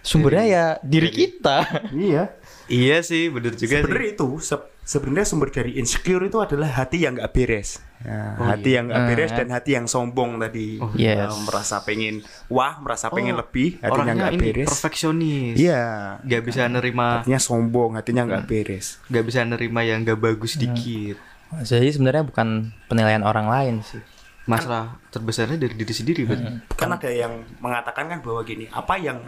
sumbernya 0.00 0.44
ya 0.44 0.64
diri 0.82 1.08
kita. 1.10 1.56
iya 1.96 2.36
Iya 2.66 2.98
sih, 3.00 3.30
bener 3.30 3.54
juga 3.54 3.64
sih. 3.70 3.80
sebenarnya 3.80 4.10
itu 4.12 4.28
se- 4.38 4.75
sebenarnya 4.86 5.26
sumber 5.26 5.50
dari 5.50 5.74
insecure 5.74 6.22
itu 6.22 6.38
adalah 6.38 6.70
hati 6.72 7.02
yang 7.02 7.18
nggak 7.18 7.30
beres 7.30 7.82
Ya, 7.96 8.36
Oh, 8.36 8.44
hati 8.44 8.70
iya. 8.70 8.76
yang 8.78 8.84
nggak 8.86 9.02
beres 9.08 9.30
Ah. 9.30 9.36
dan 9.36 9.48
hati 9.50 9.70
yang 9.72 9.86
sombong 9.86 10.36
tadi 10.38 10.78
Oh, 10.78 10.92
yes. 10.94 11.26
Eh, 11.26 11.42
merasa 11.42 11.80
pengen 11.80 12.20
wah 12.46 12.78
merasa 12.78 13.08
pengen 13.08 13.34
Oh, 13.34 13.40
lebih 13.40 13.76
hatinya 13.76 13.90
Orangnya 13.90 14.14
nggak 14.14 14.32
ini 14.32 14.40
beres 14.40 14.68
perfeksionis. 14.68 15.54
iya 15.56 15.82
Gak 16.22 16.42
bisa 16.44 16.62
nerima, 16.66 17.06
hatinya 17.18 17.40
sombong 17.40 17.96
hatinya 17.96 18.22
nggak 18.24 18.44
beres 18.46 19.00
gak 19.06 19.24
bisa 19.24 19.42
nerima 19.42 19.80
yang 19.80 20.00
gak 20.02 20.16
bagus 20.16 20.54
dikit. 20.54 21.18
Jadi 21.58 21.88
sebenarnya 21.88 22.22
bukan 22.22 22.48
penilaian 22.86 23.22
orang 23.22 23.46
lain 23.46 23.74
sih. 23.80 23.98
Masalah 24.44 25.02
terbesarnya 25.08 25.56
dari 25.56 25.74
diri 25.74 25.90
sendiri 25.90 26.22
berarti. 26.22 26.62
kan 26.70 26.90
ada 26.92 27.08
yang 27.08 27.32
mengatakan 27.58 28.06
kan 28.06 28.18
bahwa 28.20 28.42
gini 28.42 28.68
apa 28.68 28.94
yang 28.96 29.18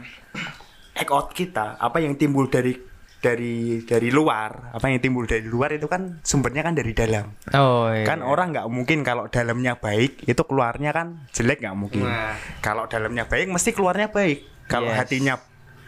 act 0.93 1.09
out 1.09 1.31
kita 1.31 1.75
apa 1.77 1.99
yang 1.99 2.15
timbul 2.15 2.47
dari 2.47 2.75
dari 3.19 3.83
dari 3.83 4.09
luar 4.09 4.71
apa 4.71 4.87
yang 4.87 5.03
timbul 5.03 5.27
dari 5.27 5.43
luar 5.43 5.75
itu 5.75 5.91
kan 5.91 6.23
sumbernya 6.23 6.63
kan 6.63 6.73
dari 6.73 6.95
dalam 6.95 7.35
Oh 7.51 7.91
iya. 7.91 8.07
kan 8.07 8.23
orang 8.23 8.55
nggak 8.55 8.67
mungkin 8.69 9.03
kalau 9.03 9.27
dalamnya 9.27 9.75
baik 9.75 10.23
itu 10.23 10.39
keluarnya 10.41 10.95
kan 10.95 11.27
jelek 11.31 11.59
nggak 11.59 11.75
mungkin 11.75 12.07
Nah. 12.07 12.39
kalau 12.63 12.87
dalamnya 12.87 13.27
baik 13.27 13.51
mesti 13.51 13.75
keluarnya 13.75 14.09
baik 14.09 14.47
kalau 14.67 14.89
Yes. 14.89 14.99
hatinya 15.03 15.35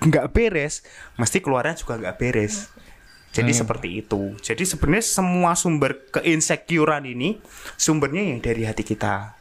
nggak 0.00 0.26
beres 0.30 0.82
mesti 1.14 1.38
keluarnya 1.38 1.78
juga 1.78 1.98
nggak 1.98 2.16
beres 2.16 2.66
jadi 3.30 3.46
Hmm. 3.46 3.60
seperti 3.62 3.88
itu 3.96 4.34
jadi 4.42 4.62
sebenarnya 4.66 5.06
semua 5.06 5.54
sumber 5.54 6.10
keinsecurean 6.10 7.06
ini 7.06 7.38
sumbernya 7.76 8.26
yang 8.26 8.42
dari 8.42 8.66
hati 8.66 8.82
kita 8.82 9.38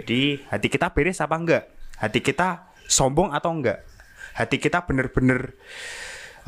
jadi 0.00 0.48
hati 0.48 0.66
kita 0.66 0.88
beres 0.90 1.20
apa 1.20 1.36
enggak 1.36 1.64
hati 2.00 2.24
kita 2.24 2.72
sombong 2.88 3.36
atau 3.36 3.52
enggak 3.52 3.84
hati 4.32 4.56
kita 4.56 4.80
bener-bener 4.82 5.52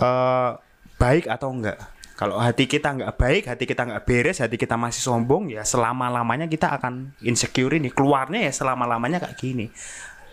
eh, 0.00 0.50
baik 0.98 1.28
atau 1.28 1.50
enggak 1.50 1.94
kalau 2.14 2.38
hati 2.38 2.70
kita 2.70 2.94
nggak 2.94 3.18
baik, 3.18 3.42
hati 3.50 3.66
kita 3.66 3.82
nggak 3.90 4.06
beres, 4.06 4.38
hati 4.38 4.54
kita 4.54 4.78
masih 4.78 5.02
sombong, 5.02 5.50
ya 5.50 5.66
selama 5.66 6.06
lamanya 6.06 6.46
kita 6.46 6.70
akan 6.78 7.10
insecure 7.26 7.74
ini. 7.74 7.90
Keluarnya 7.90 8.46
ya 8.46 8.52
selama 8.54 8.86
lamanya 8.86 9.18
kayak 9.18 9.34
gini. 9.34 9.66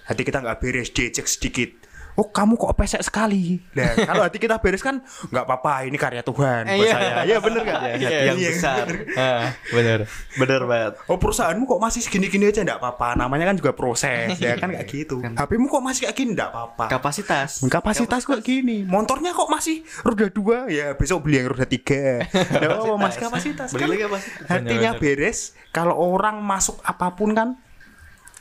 Hati 0.06 0.22
kita 0.22 0.46
nggak 0.46 0.62
beres, 0.62 0.94
diejek 0.94 1.26
sedikit. 1.26 1.74
Oh 2.22 2.30
kamu 2.30 2.54
kok 2.54 2.74
pesek 2.76 3.02
sekali. 3.02 3.58
Nah 3.74 3.98
kalau 4.00 4.22
hati 4.22 4.38
kita 4.38 4.56
beres 4.56 4.80
kan 4.80 5.02
nggak 5.02 5.42
apa-apa, 5.42 5.84
ini 5.84 5.98
karya 5.98 6.22
Tuhan 6.22 6.70
buat 6.70 6.78
Iya. 6.78 6.94
saya. 6.94 7.16
Ya 7.26 7.38
bener 7.40 7.62
nggak? 7.64 7.82
Hati 7.98 8.06
yang 8.24 8.38
Iya, 8.38 8.50
besar. 8.52 8.86
bener. 8.86 9.18
Ah, 9.18 9.46
bener. 9.68 10.00
Bener 10.36 10.62
banget. 10.64 10.94
Oh 11.04 11.18
perusahaanmu 11.18 11.66
kok 11.66 11.82
masih 11.82 12.00
segini-gini 12.00 12.46
aja 12.46 12.62
nggak 12.62 12.78
apa-apa. 12.78 13.18
Namanya 13.18 13.50
kan 13.50 13.58
juga 13.58 13.74
proses, 13.74 14.38
ya 14.38 14.54
kan 14.56 14.70
kayak 14.70 14.86
gitu. 14.86 15.18
HPmu 15.18 15.66
kok 15.68 15.82
masih 15.82 16.00
kayak 16.04 16.16
gini 16.16 16.32
nggak 16.32 16.50
apa-apa. 16.50 16.86
Kapasitas. 16.88 17.66
Kapasitas 17.66 18.22
kok 18.22 18.38
gini, 18.40 18.86
motornya 18.86 19.32
kok 19.32 19.48
masih 19.48 19.82
roda 20.02 20.30
dua 20.30 20.70
ya 20.70 20.94
besok 20.94 21.26
beli 21.26 21.42
yang 21.42 21.50
roda 21.50 21.66
tiga. 21.66 22.22
Nggak 22.30 22.70
apa-apa 22.72 22.96
mas 23.00 23.16
kapasitas. 23.16 23.68
Beli 23.72 23.82
Kan 23.82 23.90
lagi 23.90 24.04
kapasitas. 24.06 24.46
hatinya 24.46 24.92
beres. 24.96 25.40
Kalau 25.72 25.96
orang 25.96 26.38
masuk 26.38 26.78
apa 26.82 27.10
pun 27.12 27.32
kan 27.32 27.58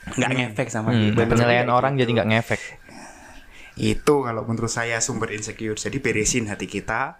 nggak 0.01 0.29
ngefek 0.31 0.67
sama 0.67 0.91
Hmm, 0.91 1.13
kita. 1.13 1.29
penilaian 1.29 1.69
orang 1.69 1.93
gitu. 1.93 2.01
jadi 2.03 2.11
nggak 2.15 2.29
ngefek. 2.31 2.61
Itu 3.73 4.21
kalau 4.21 4.43
menurut 4.43 4.67
saya 4.67 4.99
sumber 4.99 5.29
insecure. 5.29 5.73
Jadi 5.73 5.97
beresin 5.97 6.45
hati 6.45 6.65
kita. 6.65 7.13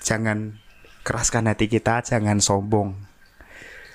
Jangan 0.00 0.52
keraskan 1.00 1.46
hati 1.46 1.66
kita, 1.66 2.00
jangan 2.00 2.38
sombong. 2.38 2.94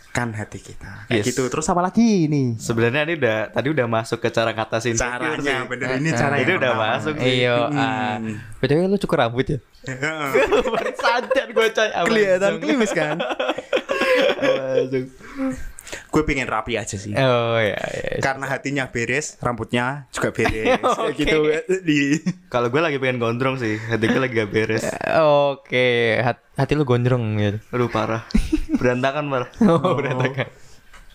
kan 0.09 0.33
hati 0.33 0.57
kita. 0.57 1.05
Kayak 1.05 1.15
Yes. 1.15 1.25
gitu. 1.29 1.41
Terus 1.47 1.65
apa 1.65 1.81
lagi 1.81 2.25
nih? 2.25 2.57
Sebenarnya 2.57 3.05
ini 3.05 3.13
udah 3.15 3.37
tadi 3.47 3.69
udah 3.69 3.85
masuk 3.85 4.17
ke 4.17 4.29
cara 4.29 4.51
ngatasin 4.51 4.91
sih. 4.91 4.99
Caranya 4.99 5.63
bener 5.63 5.95
ini 5.95 6.09
cara 6.11 6.33
Ini 6.33 6.43
yang 6.43 6.57
udah 6.57 6.71
pertama. 6.73 6.91
masuk 6.91 7.13
sih. 7.15 7.29
Iya, 7.37 7.55
Hmm. 7.61 7.77
ah. 7.77 8.17
BTW 8.57 8.79
lu 8.89 8.97
cukur 8.97 9.17
rambut 9.21 9.45
ya? 9.45 9.57
Sadar 10.99 11.47
gue 11.47 11.67
coy. 11.69 11.89
Kelihatan 11.93 12.53
klimis 12.57 12.91
kan? 12.91 13.15
Gue 16.09 16.21
pengen 16.21 16.45
rapi 16.45 16.77
aja 16.77 16.95
sih. 16.95 17.13
Oh 17.13 17.57
ya, 17.57 17.77
ya. 17.77 18.17
Karena 18.21 18.45
hatinya 18.45 18.89
beres, 18.89 19.37
rambutnya 19.39 20.05
juga 20.09 20.29
beres. 20.29 20.81
Oke. 21.01 21.21
gitu 21.21 21.37
di 21.81 22.17
Kalau 22.47 22.69
gue 22.69 22.81
lagi 22.81 22.97
pengen 22.97 23.17
gondrong 23.17 23.57
sih, 23.57 23.77
hati 23.77 24.05
gue 24.05 24.17
lagi 24.17 24.33
gak 24.33 24.49
beres. 24.49 24.85
Oke, 25.21 26.17
hat- 26.19 26.45
hati 26.55 26.73
lu 26.73 26.85
gondrong 26.85 27.21
gitu. 27.37 27.57
Aduh 27.73 27.89
parah. 27.89 28.25
Berantakan 28.77 29.25
parah. 29.27 29.49
Oh, 29.65 29.93
berantakan. 29.99 30.47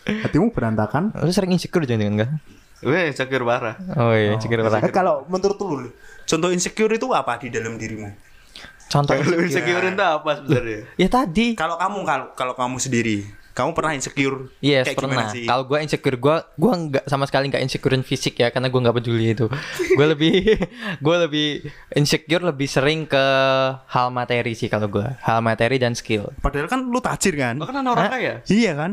hatimu 0.04 0.52
berantakan. 0.52 1.04
Lu 1.16 1.30
sering 1.30 1.54
insecure 1.54 1.82
jangan 1.84 2.10
enggak? 2.10 2.30
Gue 2.78 3.08
insecure 3.08 3.42
parah. 3.42 3.74
Oh 3.96 4.12
iya, 4.12 4.36
insecure 4.36 4.60
parah. 4.60 4.82
Eh, 4.82 4.92
kalau 4.92 5.24
menurut 5.26 5.56
lu, 5.56 5.88
contoh 6.24 6.50
insecure 6.52 6.92
itu 6.92 7.08
apa 7.10 7.40
di 7.40 7.48
dalam 7.48 7.74
dirimu? 7.74 8.12
Contoh 8.84 9.16
insecure. 9.16 9.42
insecure 9.42 9.86
itu 9.86 10.04
apa 10.04 10.30
sebenarnya? 10.38 10.80
Ya 11.00 11.08
tadi. 11.08 11.56
Kalau 11.56 11.80
kamu 11.80 11.98
kalau 12.04 12.26
kalau 12.36 12.54
kamu 12.54 12.76
sendiri, 12.76 13.24
kamu 13.54 13.70
pernah 13.70 13.94
insecure? 13.94 14.50
Yes, 14.58 14.82
Kayak 14.84 14.98
pernah. 14.98 15.30
sih? 15.30 15.46
Kalau 15.46 15.62
gue 15.62 15.78
insecure, 15.78 16.16
gue 16.16 16.36
gua 16.52 16.72
nggak 16.74 17.06
sama 17.06 17.22
sekali 17.24 17.46
nggak 17.48 17.62
insecurein 17.62 18.02
fisik 18.02 18.34
ya, 18.36 18.50
karena 18.50 18.66
gue 18.66 18.76
nggak 18.76 18.96
peduli 18.96 19.30
itu. 19.30 19.46
gue 19.90 20.06
lebih, 20.06 20.58
gue 21.06 21.16
lebih 21.20 21.48
insecure 21.92 22.42
lebih 22.42 22.66
sering 22.66 23.06
ke 23.06 23.24
hal 23.86 24.10
materi 24.10 24.52
sih 24.52 24.66
kalau 24.66 24.86
gue, 24.86 25.06
hal 25.06 25.38
materi 25.38 25.78
dan 25.78 25.94
skill. 25.94 26.34
Padahal 26.36 26.66
kan 26.66 26.82
lu 26.82 26.98
tajir 26.98 27.34
kan? 27.34 27.54
Lo 27.54 27.64
kan 27.64 27.78
anak 27.78 27.90
orang 27.92 28.10
kaya. 28.10 28.34
Iya 28.44 28.74
kan? 28.74 28.92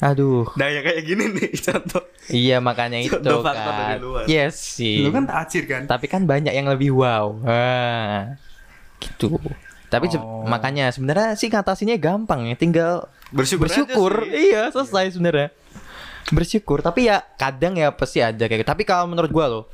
Aduh, 0.00 0.50
Nah 0.54 0.66
ya 0.66 0.80
kayak 0.80 1.04
gini 1.04 1.24
nih 1.30 1.50
contoh. 1.68 2.02
iya 2.26 2.58
makanya 2.58 2.98
itu 2.98 3.14
Contoh 3.14 3.38
faktor 3.38 3.70
dari 3.70 3.86
kan. 3.86 3.98
luar. 4.00 4.24
Yes 4.26 4.56
sih. 4.58 4.98
Lu 4.98 5.12
kan 5.12 5.24
tajir 5.24 5.64
kan? 5.64 5.84
Tapi 5.84 6.08
kan 6.08 6.24
banyak 6.24 6.50
yang 6.50 6.66
lebih 6.66 6.90
wow. 6.90 7.36
Ah, 7.44 8.34
gitu. 8.98 9.36
Tapi 9.86 10.10
Oh. 10.18 10.42
makanya 10.42 10.90
sebenarnya 10.90 11.38
sih 11.38 11.46
ngatasinnya 11.46 11.94
gampang 11.96 12.50
ya, 12.50 12.58
tinggal 12.58 13.06
Bersyukur 13.34 13.66
aja 13.66 13.82
bersyukur. 13.82 14.12
sih. 14.22 14.30
Iya, 14.48 14.62
selesai 14.70 15.04
sebenarnya. 15.10 15.48
Bersyukur, 16.26 16.78
tapi 16.80 17.04
ya 17.04 17.20
kadang 17.34 17.74
ya 17.74 17.90
pasti 17.90 18.18
ada 18.18 18.40
kayak 18.40 18.62
gitu. 18.62 18.70
Tapi 18.70 18.82
kalau 18.82 19.04
menurut 19.04 19.28
gua 19.28 19.46
loh, 19.46 19.64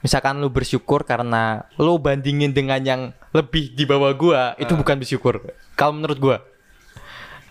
misalkan 0.00 0.36
lu 0.36 0.48
bersyukur 0.48 1.00
karena 1.02 1.64
lu 1.74 1.96
bandingin 1.96 2.50
dengan 2.50 2.76
yang 2.78 3.00
lebih 3.30 3.70
di 3.70 3.82
bawah 3.82 4.12
gua, 4.12 4.42
itu 4.56 4.74
bukan 4.74 4.98
bersyukur. 4.98 5.40
Kalau 5.72 5.94
menurut 5.94 6.18
gua, 6.18 6.36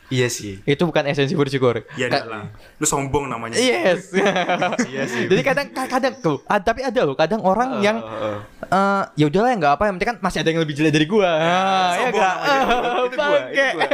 Iya 0.08 0.28
sih. 0.28 0.60
itu 0.62 0.84
bukan 0.84 1.08
esensi 1.08 1.32
bersyukur. 1.34 1.88
Ya 1.96 2.06
Ka- 2.06 2.20
enggak 2.20 2.26
lah. 2.28 2.44
Lu 2.76 2.84
sombong 2.84 3.26
namanya. 3.26 3.56
Yes. 3.56 4.12
Iya 4.92 5.08
sih. 5.08 5.26
Jadi 5.26 5.42
kadang 5.42 5.72
kadang 5.72 6.14
tuh, 6.20 6.44
ah, 6.46 6.60
tapi 6.60 6.84
ada 6.84 7.02
loh, 7.02 7.16
kadang 7.16 7.40
orang 7.40 7.80
Eh, 7.80 7.88
yang 7.90 7.98
eh, 7.98 8.38
eh. 8.62 8.70
eh 8.70 9.04
ya 9.16 9.26
udahlah 9.26 9.56
nggak 9.56 9.72
apa 9.72 9.84
yang 9.88 9.96
penting 9.96 10.10
kan 10.12 10.18
masih 10.20 10.44
ada 10.44 10.50
yang 10.52 10.60
lebih 10.60 10.76
jelek 10.76 10.92
dari 10.92 11.08
gua. 11.08 11.26
Ah, 11.26 11.40
ya 11.40 11.48
sombong 11.98 12.12
enggak? 12.14 12.36
namanya. 12.36 13.02
Itu 13.08 13.16
gua, 13.18 13.40
itu 13.48 13.64
gua. 13.74 13.88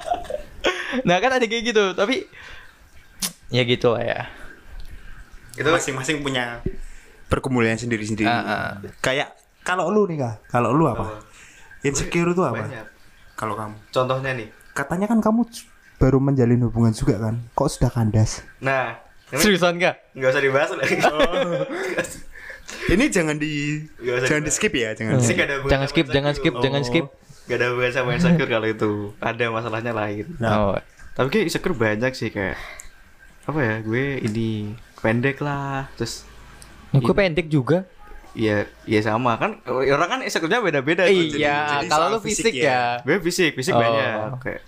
nah, 1.06 1.16
kan 1.22 1.30
ada 1.36 1.46
kayak 1.46 1.74
gitu, 1.74 1.84
tapi 1.94 2.26
ya 3.50 3.62
gitu 3.66 3.94
lah 3.94 4.02
ya. 4.02 4.20
Itu 5.58 5.68
masing-masing 5.68 6.22
punya 6.22 6.62
pergumulan 7.26 7.78
sendiri-sendiri. 7.78 8.26
Ah, 8.26 8.42
ah. 8.42 8.66
Kayak 9.02 9.34
kalau 9.62 9.90
lu 9.90 10.08
nih 10.08 10.18
kak, 10.22 10.50
kalau 10.50 10.70
lu 10.74 10.86
apa? 10.88 11.22
Insecure 11.84 12.32
itu 12.32 12.42
apa? 12.42 12.66
Kalau 13.36 13.54
kamu? 13.56 13.76
Contohnya 13.90 14.30
nih. 14.36 14.48
Katanya 14.76 15.06
kan 15.08 15.18
kamu 15.24 15.48
baru 16.00 16.18
menjalin 16.20 16.64
hubungan 16.64 16.92
juga 16.96 17.20
kan? 17.20 17.40
Kok 17.52 17.68
sudah 17.68 17.90
kandas? 17.92 18.40
Nah, 18.64 18.96
ini 19.30 19.40
Seriusan 19.40 19.76
nggak? 19.76 20.16
nggak 20.16 20.30
usah 20.32 20.42
dibahas 20.42 20.70
lagi. 20.74 20.96
Ini 22.90 23.04
jangan 23.10 23.36
di 23.38 23.82
jangan 24.02 24.42
di 24.46 24.52
skip 24.52 24.72
ya, 24.74 24.94
jangan 24.94 25.18
Sih 25.18 25.34
skip. 25.34 25.46
Jangan 25.46 25.86
sama 25.86 25.90
skip, 25.90 26.06
jangan 26.10 26.32
skip, 26.34 26.54
jangan 26.62 26.82
skip. 26.86 27.06
Gak 27.50 27.58
ada 27.58 27.66
hubungan 27.68 27.90
sama 27.90 28.14
insecure 28.14 28.46
kalau 28.46 28.64
itu. 28.64 28.90
Ada 29.18 29.50
masalahnya 29.50 29.90
lain. 29.90 30.24
Nah. 30.38 30.52
Oh. 30.70 30.78
Tapi 31.10 31.26
kayak 31.28 31.44
insecure 31.46 31.74
banyak 31.74 32.14
sih 32.14 32.30
kayak 32.30 32.54
apa 33.44 33.58
ya? 33.58 33.74
Gue 33.82 34.22
ini 34.22 34.70
pendek 34.96 35.42
lah, 35.42 35.90
terus 35.94 36.22
Nah, 36.90 36.98
gue 36.98 37.10
pendek 37.10 37.46
juga. 37.46 37.82
ya 38.30 38.62
ya 38.84 39.02
sama 39.02 39.34
kan 39.34 39.58
orang 39.66 40.06
kan 40.08 40.20
insecure-nya 40.22 40.62
beda-beda. 40.62 41.02
Jadi- 41.02 41.34
iya, 41.36 41.82
jadi 41.82 41.86
kalau 41.88 42.14
lu 42.14 42.18
fisik, 42.20 42.54
fisik 42.54 42.62
ya. 42.62 43.02
gue 43.02 43.18
fisik 43.18 43.58
fisik 43.58 43.74
Oh. 43.74 43.82
banyak 43.82 44.38
kayak 44.38 44.62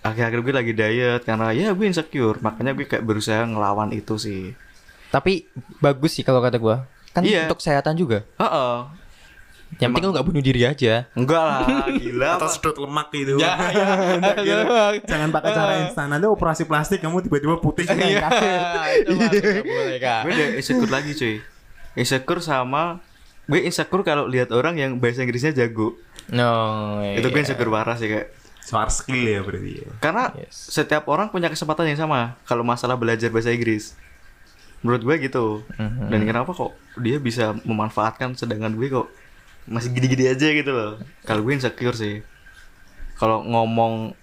akhir-akhir 0.00 0.40
gue 0.40 0.52
lagi 0.52 0.72
diet 0.72 1.22
karena 1.22 1.52
ya 1.52 1.70
gue 1.70 1.86
insecure 1.86 2.40
makanya 2.40 2.74
gue 2.74 2.82
kayak 2.84 3.04
berusaha 3.04 3.44
ngelawan 3.44 3.92
itu 3.92 4.18
sih 4.18 4.58
Tapi 5.06 5.46
bagus 5.78 6.14
sih 6.14 6.22
kalau 6.22 6.38
kata 6.38 6.58
gua. 6.58 6.82
Kan 7.10 7.22
Iya. 7.22 7.46
untuk 7.46 7.58
kesehatan 7.58 7.94
juga. 7.94 8.22
Heeh. 8.36 8.74
Yang 9.78 9.90
penting 9.92 10.08
lu 10.08 10.12
nggak 10.12 10.26
bunuh 10.26 10.42
diri 10.42 10.62
aja. 10.62 10.94
enggak 11.12 11.38
lah 11.40 11.62
gila 11.96 12.30
Atau 12.36 12.48
sedot 12.48 12.76
lemak 12.76 13.06
gitu. 13.12 13.38
Ya, 13.38 13.54
ya. 13.70 13.86
Enggak. 14.16 15.06
Jangan 15.06 15.28
pakai 15.30 15.50
cara 15.52 15.72
instan. 15.84 16.06
Nanti 16.08 16.26
operasi 16.26 16.62
plastik 16.64 16.98
kamu 16.98 17.22
tiba-tiba 17.22 17.56
putih 17.56 17.86
Iya, 17.86 18.26
kayak 18.26 19.06
boleh 19.62 19.98
kak. 19.98 20.20
gue 20.22 20.32
udah 20.32 20.48
insecure 20.56 20.90
lagi 20.90 21.10
cuy 21.12 21.36
insecure 21.92 22.40
sama 22.40 22.98
gue 23.44 23.60
insecure 23.60 24.02
kalau 24.02 24.24
lihat 24.24 24.50
orang 24.50 24.74
yang 24.74 24.92
bahasa 24.96 25.20
Inggrisnya 25.20 25.50
jago 25.52 25.94
No, 26.28 27.02
itu 27.04 27.24
gue 27.24 27.34
iya. 27.34 27.42
insecure 27.44 27.66
parah 27.68 27.94
sih 27.94 28.06
kayak 28.06 28.30
Soal 28.60 28.86
skill 28.88 29.18
ya 29.24 29.40
berarti 29.40 29.82
ya. 29.82 29.90
karena 29.98 30.30
Yes. 30.36 30.70
setiap 30.70 31.06
orang 31.06 31.26
punya 31.28 31.46
kesempatan 31.46 31.88
yang 31.88 31.98
sama 31.98 32.38
kalau 32.44 32.62
masalah 32.62 32.94
belajar 32.94 33.26
bahasa 33.28 33.50
Inggris 33.50 33.98
menurut 34.80 35.02
gue 35.02 35.16
gitu 35.20 35.66
Mhm. 35.74 36.06
dan 36.08 36.20
kenapa 36.24 36.50
kok 36.52 36.70
dia 36.96 37.18
bisa 37.18 37.58
memanfaatkan 37.60 38.32
sedangkan 38.32 38.70
gue 38.72 38.86
kok 38.88 39.10
masih 39.68 39.90
gini-gini 39.92 40.30
aja 40.30 40.46
gitu 40.48 40.70
loh. 40.70 40.92
Kalau 41.24 41.40
gue 41.44 41.52
insecure 41.56 41.96
sih. 41.96 42.24
Kalau 43.20 43.44
ngomong 43.44 44.16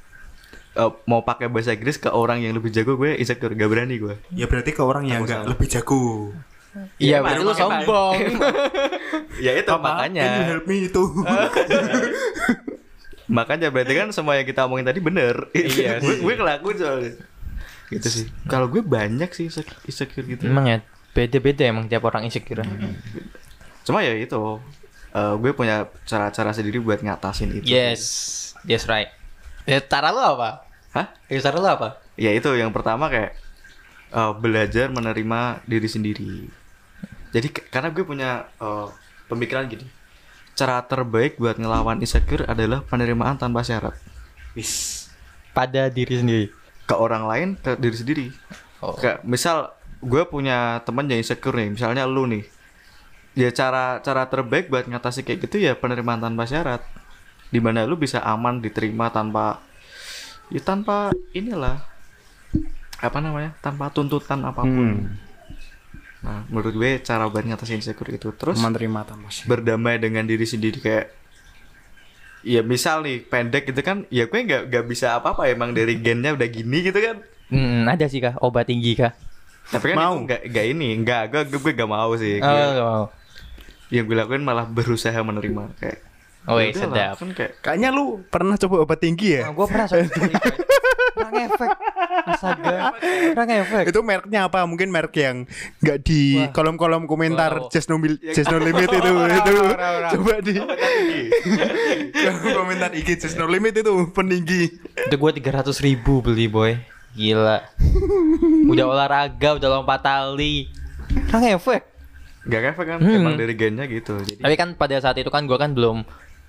eh, 0.77 0.91
mau 1.05 1.21
pakai 1.21 1.49
bahasa 1.49 1.73
Inggris 1.73 2.01
ke 2.01 2.09
orang 2.09 2.41
yang 2.41 2.57
lebih 2.57 2.73
jago 2.73 2.97
gue 2.97 3.17
insecure 3.17 3.53
gak 3.53 3.69
berani 3.69 4.01
gue. 4.01 4.15
Ya 4.33 4.45
berarti 4.49 4.71
ke 4.73 4.81
orang 4.81 5.05
yang 5.05 5.25
enggak 5.25 5.45
lebih 5.45 5.67
jago. 5.69 6.33
Iya, 7.01 7.25
berarti 7.25 7.41
lu 7.41 7.53
sombong. 7.57 8.15
ya 9.45 9.51
itu 9.57 9.71
Apa? 9.73 9.81
makanya 9.81 10.21
Can 10.21 10.37
you 10.37 10.45
help 10.53 10.65
me 10.69 10.77
itu? 10.85 11.03
makanya 13.27 13.67
berarti 13.73 13.93
kan 13.97 14.07
semua 14.15 14.39
yang 14.39 14.47
kita 14.47 14.69
omongin 14.69 14.87
tadi 14.87 14.99
bener. 15.01 15.51
Iya 15.51 15.99
gue 15.99 16.21
gue 16.21 16.33
ngelakuin 16.37 16.77
soalnya. 16.77 17.13
Gitu 17.89 18.07
sih. 18.07 18.25
Kalau 18.45 18.69
gue 18.69 18.83
banyak 18.83 19.31
sih 19.33 19.49
insec- 19.49 19.79
insecure 19.83 20.27
gitu. 20.27 20.47
Emang 20.47 20.69
ya 20.69 20.77
beda-beda 21.17 21.65
emang 21.65 21.89
tiap 21.89 22.05
orang 22.05 22.29
insecure. 22.29 22.61
cuma 23.87 24.03
ya 24.03 24.11
itu 24.19 24.59
eh, 25.09 25.33
gue 25.35 25.51
punya 25.51 25.75
cara-cara 26.03 26.51
sendiri 26.51 26.77
buat 26.77 26.99
ngatasin 26.99 27.53
itu 27.53 27.65
Yes, 27.65 28.01
yes 28.63 28.85
right. 28.85 29.11
Ya, 29.63 29.79
cara 29.79 30.09
lu 30.09 30.19
apa? 30.19 30.63
hah 30.89 31.11
Ya, 31.27 31.39
cara 31.41 31.57
lu 31.57 31.67
apa? 31.67 31.99
ya 32.15 32.31
itu 32.31 32.49
yang 32.51 32.71
pertama 32.71 33.07
kayak 33.07 33.37
eh, 34.09 34.33
belajar 34.35 34.87
menerima 34.87 35.39
diri 35.63 35.85
sendiri 35.85 36.33
jadi 37.29 37.47
karena 37.67 37.89
gue 37.89 38.01
punya 38.01 38.29
eh, 38.55 38.87
pemikiran 39.27 39.65
gini 39.65 39.85
cara 40.51 40.81
terbaik 40.81 41.37
buat 41.37 41.55
ngelawan 41.55 41.99
insecure 41.99 42.41
adalah 42.43 42.81
penerimaan 42.81 43.35
tanpa 43.35 43.61
syarat 43.61 43.93
Wis. 44.53 45.05
Pada 45.51 45.85
diri 45.87 46.17
sendiri. 46.17 46.47
ke 46.83 46.95
orang 46.95 47.23
lain 47.23 47.47
ke 47.55 47.75
diri 47.75 47.93
sendiri 47.93 48.25
Oh. 48.77 48.93
kayak 48.93 49.21
misal 49.21 49.73
gue 49.97 50.21
punya 50.23 50.79
teman 50.81 51.05
yang 51.05 51.17
insecure 51.17 51.53
nih 51.53 51.69
misalnya 51.71 52.05
lu 52.05 52.25
nih 52.25 52.45
ya 53.37 53.49
cara 53.51 54.01
cara 54.01 54.25
terbaik 54.25 54.67
buat 54.67 54.83
ngatasi 54.83 55.21
kayak 55.21 55.45
gitu 55.45 55.61
ya 55.61 55.73
penerimaan 55.73 56.17
tanpa 56.19 56.43
syarat 56.43 56.81
di 57.47 57.59
mana 57.59 57.85
lu 57.85 57.95
bisa 57.95 58.19
aman 58.19 58.57
diterima 58.57 59.07
tanpa 59.07 59.61
ya 60.47 60.59
tanpa 60.59 60.97
inilah 61.31 61.77
apa 62.97 63.17
namanya 63.17 63.53
tanpa 63.59 63.87
tuntutan 63.87 64.41
apa 64.41 64.63
pun 64.63 64.73
Hmm. 64.97 65.05
nah 66.17 66.41
menurut 66.47 66.73
gue 66.73 66.91
cara 66.99 67.29
buat 67.29 67.45
ngatasin 67.45 67.77
insecure 67.77 68.09
itu 68.11 68.33
terus 68.33 68.57
Menerima 68.57 69.05
tanpa 69.05 69.29
syarat. 69.29 69.47
berdamai 69.47 69.95
dengan 69.95 70.25
diri 70.25 70.43
sendiri 70.43 70.81
kayak 70.81 71.13
ya 72.41 72.61
misal 72.61 72.99
nih 72.99 73.21
pendek 73.21 73.65
gitu 73.65 73.81
kan 73.81 74.01
ya 74.09 74.25
gue 74.25 74.39
nggak 74.39 74.61
nggak 74.67 74.85
bisa 74.87 75.13
apa-apa 75.13 75.45
emang 75.45 75.71
dari 75.71 75.93
gennya 75.95 76.33
udah 76.33 76.47
gini 76.47 76.81
gitu 76.81 76.97
kan 76.97 77.21
Hmm, 77.47 77.85
ada 77.85 78.03
sih 78.05 78.19
kah 78.19 78.35
obat 78.37 78.65
tinggi 78.65 78.91
kah? 78.93 79.15
tapi 79.67 79.91
kan 79.91 79.95
Mau. 79.95 80.15
nggak 80.21 80.41
nggak 80.47 80.65
ini 80.69 80.87
nggak 80.97 81.21
gue 81.29 81.41
gue, 81.53 81.71
gak 81.73 81.87
mau 81.87 82.11
sih 82.13 82.37
Oh, 82.37 82.43
Gue- 82.43 82.71
nggak 82.73 82.87
mau. 82.87 83.05
Yang 83.89 84.03
gue 84.03 84.13
lakuin 84.13 84.41
malah 84.41 84.65
berusaha 84.65 85.15
menerima 85.15 85.69
kayak 85.77 85.99
Oh, 86.47 86.55
ya 86.55 86.63
iya, 86.63 86.71
udahlah, 86.71 86.87
sedap. 86.87 87.15
kan 87.19 87.29
kayak 87.35 87.51
Kayaknya 87.59 87.89
lu 87.91 88.03
pernah 88.25 88.55
coba 88.55 88.75
obat 88.79 88.97
tinggi 88.97 89.35
ya? 89.35 89.43
Nah, 89.43 89.51
gue 89.51 89.65
pernah 89.67 89.85
soalnya 89.85 90.07
kurang 91.11 91.35
efek. 91.43 91.69
Astaga. 92.23 92.75
Kurang 93.35 93.49
efek. 93.51 93.83
Itu 93.91 93.99
mereknya 93.99 94.39
apa? 94.47 94.63
Mungkin 94.63 94.87
merek 94.87 95.11
yang 95.17 95.35
nggak 95.77 95.97
di 95.99 96.39
kolom-kolom 96.49 97.03
komentar 97.03 97.51
Wow. 97.57 97.67
just 97.67 97.85
no, 97.87 97.99
mil- 97.99 98.19
just 98.31 98.47
no 98.47 98.57
limit 98.57 98.87
itu 98.89 99.11
itu. 99.11 99.55
Coba 100.15 100.33
di 100.39 100.51
komentar 102.53 102.89
IG 102.93 103.19
just 103.19 103.35
no 103.35 103.43
limit 103.43 103.75
itu 103.75 103.91
peninggi. 104.11 104.71
Itu 105.03 105.13
gue 105.13 105.31
300 105.33 105.67
ribu 105.83 106.21
beli 106.21 106.45
boy. 106.47 106.71
Gila. 107.11 107.59
Udah 108.69 108.85
olahraga, 108.87 109.57
udah 109.57 109.67
lompat 109.73 109.99
tali. 109.99 110.69
Kurang 111.27 111.43
efek. 111.49 111.81
Gak 112.47 112.63
efek 112.69 112.85
kan 112.87 112.99
Hmm. 112.99 113.17
emang 113.17 113.35
dari 113.35 113.53
gennya 113.53 113.85
gitu. 113.85 114.15
Jadi 114.17 114.39
Tapi 114.39 114.55
kan 114.55 114.71
pada 114.73 114.95
saat 114.97 115.15
itu 115.15 115.27
kan 115.27 115.43
gue 115.43 115.55
kan 115.55 115.71
belum 115.71 116.07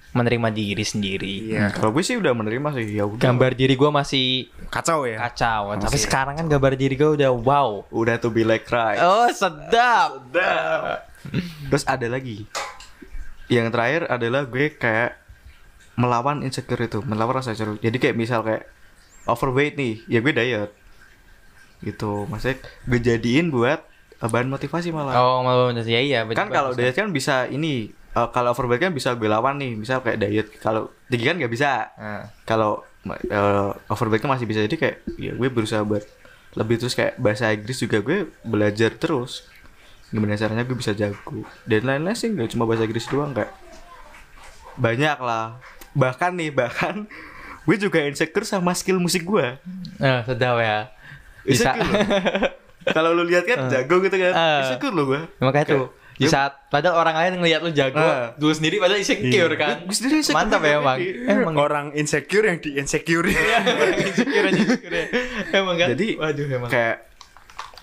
menerima 0.09 0.49
diri 0.51 0.81
sendiri. 0.81 1.35
Iya. 1.53 1.69
kalau 1.71 1.93
gue 1.93 2.01
sih 2.01 2.17
udah 2.17 2.33
menerima 2.33 2.69
sih 2.73 2.97
ya 2.97 3.05
udah. 3.05 3.21
Gambar 3.21 3.53
diri 3.53 3.75
gue 3.75 3.91
masih 3.91 4.49
Kacau 4.69 5.05
ya. 5.05 5.21
kacau. 5.21 5.77
Tapi 5.77 5.99
sekarang 5.99 6.35
kan 6.35 6.47
gambar 6.49 6.73
diri 6.75 6.95
gue 6.95 7.11
udah 7.15 7.31
wow. 7.31 7.85
Udah 7.89 8.17
to 8.17 8.29
be 8.29 8.41
like 8.41 8.65
right. 8.69 8.97
Oh 8.97 9.29
sedap. 9.29 10.33
Terus 11.69 11.85
ada 11.85 12.07
lagi. 12.07 12.49
Yang 13.49 13.67
terakhir 13.69 14.03
adalah 14.07 14.43
gue 14.45 14.67
kayak 14.71 15.13
melawan 15.95 16.41
insecure 16.41 16.81
itu, 16.81 17.03
melawan 17.03 17.37
rasa 17.37 17.53
insecure. 17.53 17.77
Jadi 17.77 17.97
kayak 17.99 18.15
misal 18.15 18.41
kayak 18.41 18.65
overweight 19.25 19.75
nih, 19.75 20.01
ya 20.07 20.19
gue 20.19 20.33
diet. 20.33 20.71
Gitu. 21.81 22.25
Maksudnya 22.25 22.57
gue 22.87 23.01
jadiin 23.03 23.49
buat 23.49 23.85
bahan 24.27 24.51
motivasi 24.51 24.91
malah. 24.91 25.15
Oh 25.23 25.47
malu 25.47 25.71
ya 25.79 26.03
iya. 26.03 26.21
kan 26.35 26.51
kalau 26.51 26.75
diet 26.75 26.97
kan 26.99 27.15
bisa 27.15 27.47
ini 27.47 27.95
uh, 28.19 28.27
kalau 28.35 28.51
overweight 28.51 28.83
kan 28.83 28.91
bisa 28.91 29.15
gue 29.15 29.31
lawan 29.31 29.63
nih, 29.63 29.79
misal 29.79 30.03
kayak 30.03 30.19
diet. 30.19 30.49
Kalau 30.59 30.91
tinggi 31.07 31.31
kan 31.31 31.39
nggak 31.39 31.53
bisa. 31.53 31.95
Nah. 31.95 32.27
Kalau 32.43 32.83
uh, 33.07 33.71
overweight 33.87 34.19
kan 34.19 34.31
masih 34.35 34.51
bisa 34.51 34.67
jadi 34.67 34.77
kayak 34.77 34.97
ya 35.15 35.33
gue 35.39 35.49
berusaha 35.49 35.87
buat 35.87 36.03
lebih 36.59 36.83
terus 36.83 36.99
kayak 36.99 37.15
bahasa 37.21 37.55
Inggris 37.55 37.79
juga 37.79 38.03
gue 38.03 38.27
belajar 38.43 38.91
terus 38.99 39.47
gimana 40.09 40.41
caranya 40.41 40.65
gue 40.65 40.75
bisa 40.75 40.97
jago 40.97 41.45
dan 41.69 41.85
lain-lain 41.85 42.17
sih 42.17 42.33
nggak 42.33 42.57
cuma 42.57 42.65
bahasa 42.65 42.89
Inggris 42.89 43.07
doang 43.13 43.37
kayak 43.37 43.53
banyak 44.81 45.19
lah 45.21 45.61
bahkan 45.93 46.33
nih 46.33 46.49
bahkan 46.49 47.05
gue 47.69 47.77
juga 47.77 48.01
insecure 48.01 48.49
sama 48.49 48.73
skill 48.73 48.97
musik 48.97 49.29
gue 49.29 49.61
Eh, 49.99 50.21
sedap 50.25 50.63
ya. 50.63 50.95
Bisa. 51.43 51.75
Kalau 52.91 53.11
lu 53.13 53.25
lihat 53.25 53.45
kan 53.45 53.69
jago 53.69 53.97
gitu 53.99 54.17
kan 54.17 54.33
Eh. 54.33 54.61
insecure 54.63 54.93
lo 54.93 55.05
gue 55.07 55.21
Makanya 55.39 55.67
tuh 55.69 55.87
di 56.15 56.27
saat 56.27 56.67
padahal 56.67 56.99
orang 56.99 57.15
lain 57.17 57.33
ngelihat 57.39 57.61
lu 57.61 57.71
jago, 57.71 57.95
Ah. 57.97 58.35
lu 58.35 58.51
sendiri 58.51 58.77
padahal 58.77 58.99
insecure 58.99 59.31
Iya. 59.49 59.55
kan. 59.57 59.77
Gue 59.81 59.95
sendiri 59.95 60.15
insecure 60.19 60.35
Mantap 60.37 60.61
ya 60.61 60.75
emang. 60.77 60.99
Randy. 60.99 61.11
Emang 61.25 61.55
Orang 61.57 61.87
insecure 61.95 62.45
yang 62.45 62.59
di 62.59 62.71
insecure. 62.75 63.31
insecure 64.03 64.45
aja 64.45 64.59
insecure. 64.59 65.03
Emang 65.53 65.75
kan. 65.75 65.89
Jadi 65.89 66.09
waduh 66.15 66.47
emang. 66.49 66.67
kayak 66.69 66.97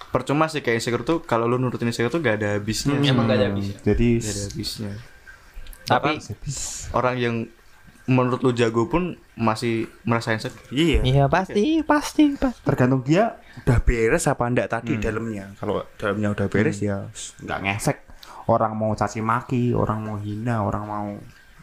percuma 0.10 0.46
sih 0.46 0.60
kayak 0.60 0.80
insecure 0.80 1.02
tuh 1.02 1.18
kalau 1.22 1.44
lu 1.46 1.56
nurutin 1.56 1.88
insecure 1.88 2.08
tuh 2.10 2.20
gak 2.20 2.40
ada 2.40 2.56
habisnya 2.56 2.94
Hmm, 2.94 3.04
Emang 3.06 3.24
gak 3.26 3.36
ada 3.36 3.48
habisnya. 3.48 3.80
Jadi 3.82 4.10
Gak 4.18 4.28
ada 4.30 4.44
habisnya 4.46 4.92
Tapi 5.86 6.12
orang 6.92 7.16
yang 7.16 7.36
menurut 8.06 8.42
lu 8.46 8.54
jago 8.54 8.86
pun 8.86 9.18
masih 9.34 9.90
merasa 10.06 10.30
insecure 10.30 10.70
iya. 10.70 11.02
iya 11.02 11.26
pasti 11.26 11.82
pasti 11.82 12.38
pasti. 12.38 12.62
Tergantung 12.62 13.02
dia 13.02 13.42
udah 13.66 13.82
beres 13.82 14.30
apa 14.30 14.46
enggak 14.46 14.70
tadi 14.70 15.02
dalamnya. 15.02 15.58
Kalau 15.58 15.82
dalamnya 15.98 16.38
udah 16.38 16.48
beres 16.50 16.80
ya 16.86 17.10
nggak 17.42 17.60
ngefek. 17.66 17.98
Orang 18.46 18.78
mau 18.78 18.94
caci 18.94 19.26
maki, 19.26 19.74
orang 19.74 20.06
mau 20.06 20.22
hina, 20.22 20.62
orang 20.62 20.84
mau 20.86 21.08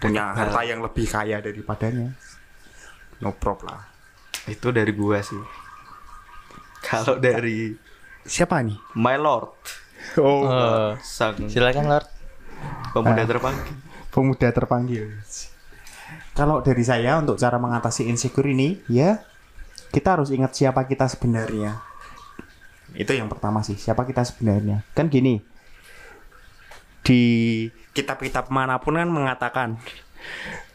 punya 0.03 0.35
harta 0.35 0.67
yang 0.67 0.83
lebih 0.83 1.07
kaya 1.07 1.39
daripadanya. 1.39 2.11
No 3.23 3.31
problem 3.39 3.71
lah. 3.71 3.87
itu 4.51 4.75
dari 4.75 4.91
gua 4.91 5.23
sih 5.23 5.39
kalau 6.83 7.23
dari 7.23 7.71
Siapa 8.27 8.59
nih? 8.63 8.75
my 8.99 9.15
lord 9.15 9.55
Oh, 10.19 10.99
sang 10.99 11.47
silakan 11.47 11.87
Lord. 11.87 12.09
pemuda 12.91 13.23
terpanggil 13.23 13.71
pemuda 14.13 14.49
terpanggil. 14.53 15.09
Kalau 16.33 16.65
dari 16.65 16.83
saya 16.83 17.21
untuk 17.21 17.37
cara 17.37 17.61
mengatasi 17.61 18.09
insecure 18.09 18.49
ini, 18.49 18.81
ya 18.89 19.21
kita 19.93 20.17
harus 20.17 20.33
ingat 20.33 20.57
siapa 20.57 20.89
kita 20.89 21.05
sebenarnya. 21.07 21.81
Itu 22.97 23.13
yang 23.13 23.29
pertama 23.29 23.61
sih, 23.61 23.77
siapa 23.77 24.05
kita 24.09 24.25
sebenarnya. 24.25 24.85
Kan 24.97 25.13
gini, 25.13 25.41
di 27.05 27.23
kitab-kitab 27.93 28.49
mana 28.49 28.81
pun 28.81 28.97
kan 28.97 29.09
mengatakan 29.09 29.77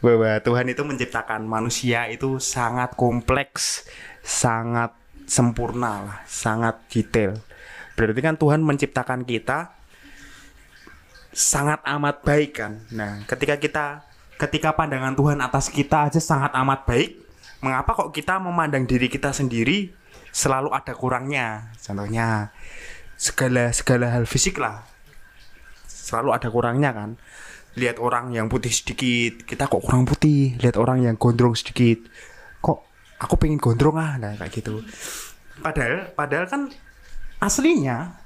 bahwa 0.04 0.38
Tuhan 0.44 0.66
itu 0.70 0.82
menciptakan 0.84 1.42
manusia 1.48 2.06
itu 2.06 2.38
sangat 2.38 2.94
kompleks, 2.94 3.88
sangat 4.22 4.94
sempurna 5.26 6.04
lah, 6.04 6.18
sangat 6.28 6.78
detail. 6.92 7.36
Berarti 7.98 8.20
kan 8.22 8.38
Tuhan 8.38 8.62
menciptakan 8.62 9.26
kita 9.26 9.74
sangat 11.34 11.82
amat 11.84 12.22
baik 12.22 12.50
kan. 12.62 12.72
Nah, 12.94 13.26
ketika 13.26 13.58
kita 13.58 14.07
ketika 14.38 14.72
pandangan 14.72 15.18
Tuhan 15.18 15.42
atas 15.42 15.68
kita 15.68 16.08
aja 16.08 16.22
sangat 16.22 16.54
amat 16.54 16.86
baik, 16.86 17.18
mengapa 17.60 17.90
kok 17.92 18.14
kita 18.14 18.38
memandang 18.38 18.86
diri 18.86 19.10
kita 19.10 19.34
sendiri 19.34 19.90
selalu 20.30 20.70
ada 20.70 20.94
kurangnya? 20.94 21.74
Contohnya 21.82 22.54
segala 23.18 23.74
segala 23.74 24.14
hal 24.14 24.24
fisik 24.24 24.62
lah. 24.62 24.86
Selalu 25.90 26.30
ada 26.32 26.48
kurangnya 26.48 26.94
kan. 26.94 27.10
Lihat 27.74 27.98
orang 28.00 28.32
yang 28.32 28.46
putih 28.48 28.72
sedikit, 28.72 29.44
kita 29.44 29.66
kok 29.66 29.82
kurang 29.82 30.06
putih. 30.06 30.56
Lihat 30.62 30.78
orang 30.78 31.04
yang 31.04 31.14
gondrong 31.18 31.58
sedikit, 31.58 32.06
kok 32.62 32.86
aku 33.18 33.34
pengen 33.36 33.58
gondrong 33.58 33.98
ah, 33.98 34.16
nah 34.16 34.32
kayak 34.38 34.62
gitu. 34.62 34.80
Padahal 35.58 36.14
padahal 36.14 36.46
kan 36.46 36.62
aslinya 37.42 38.18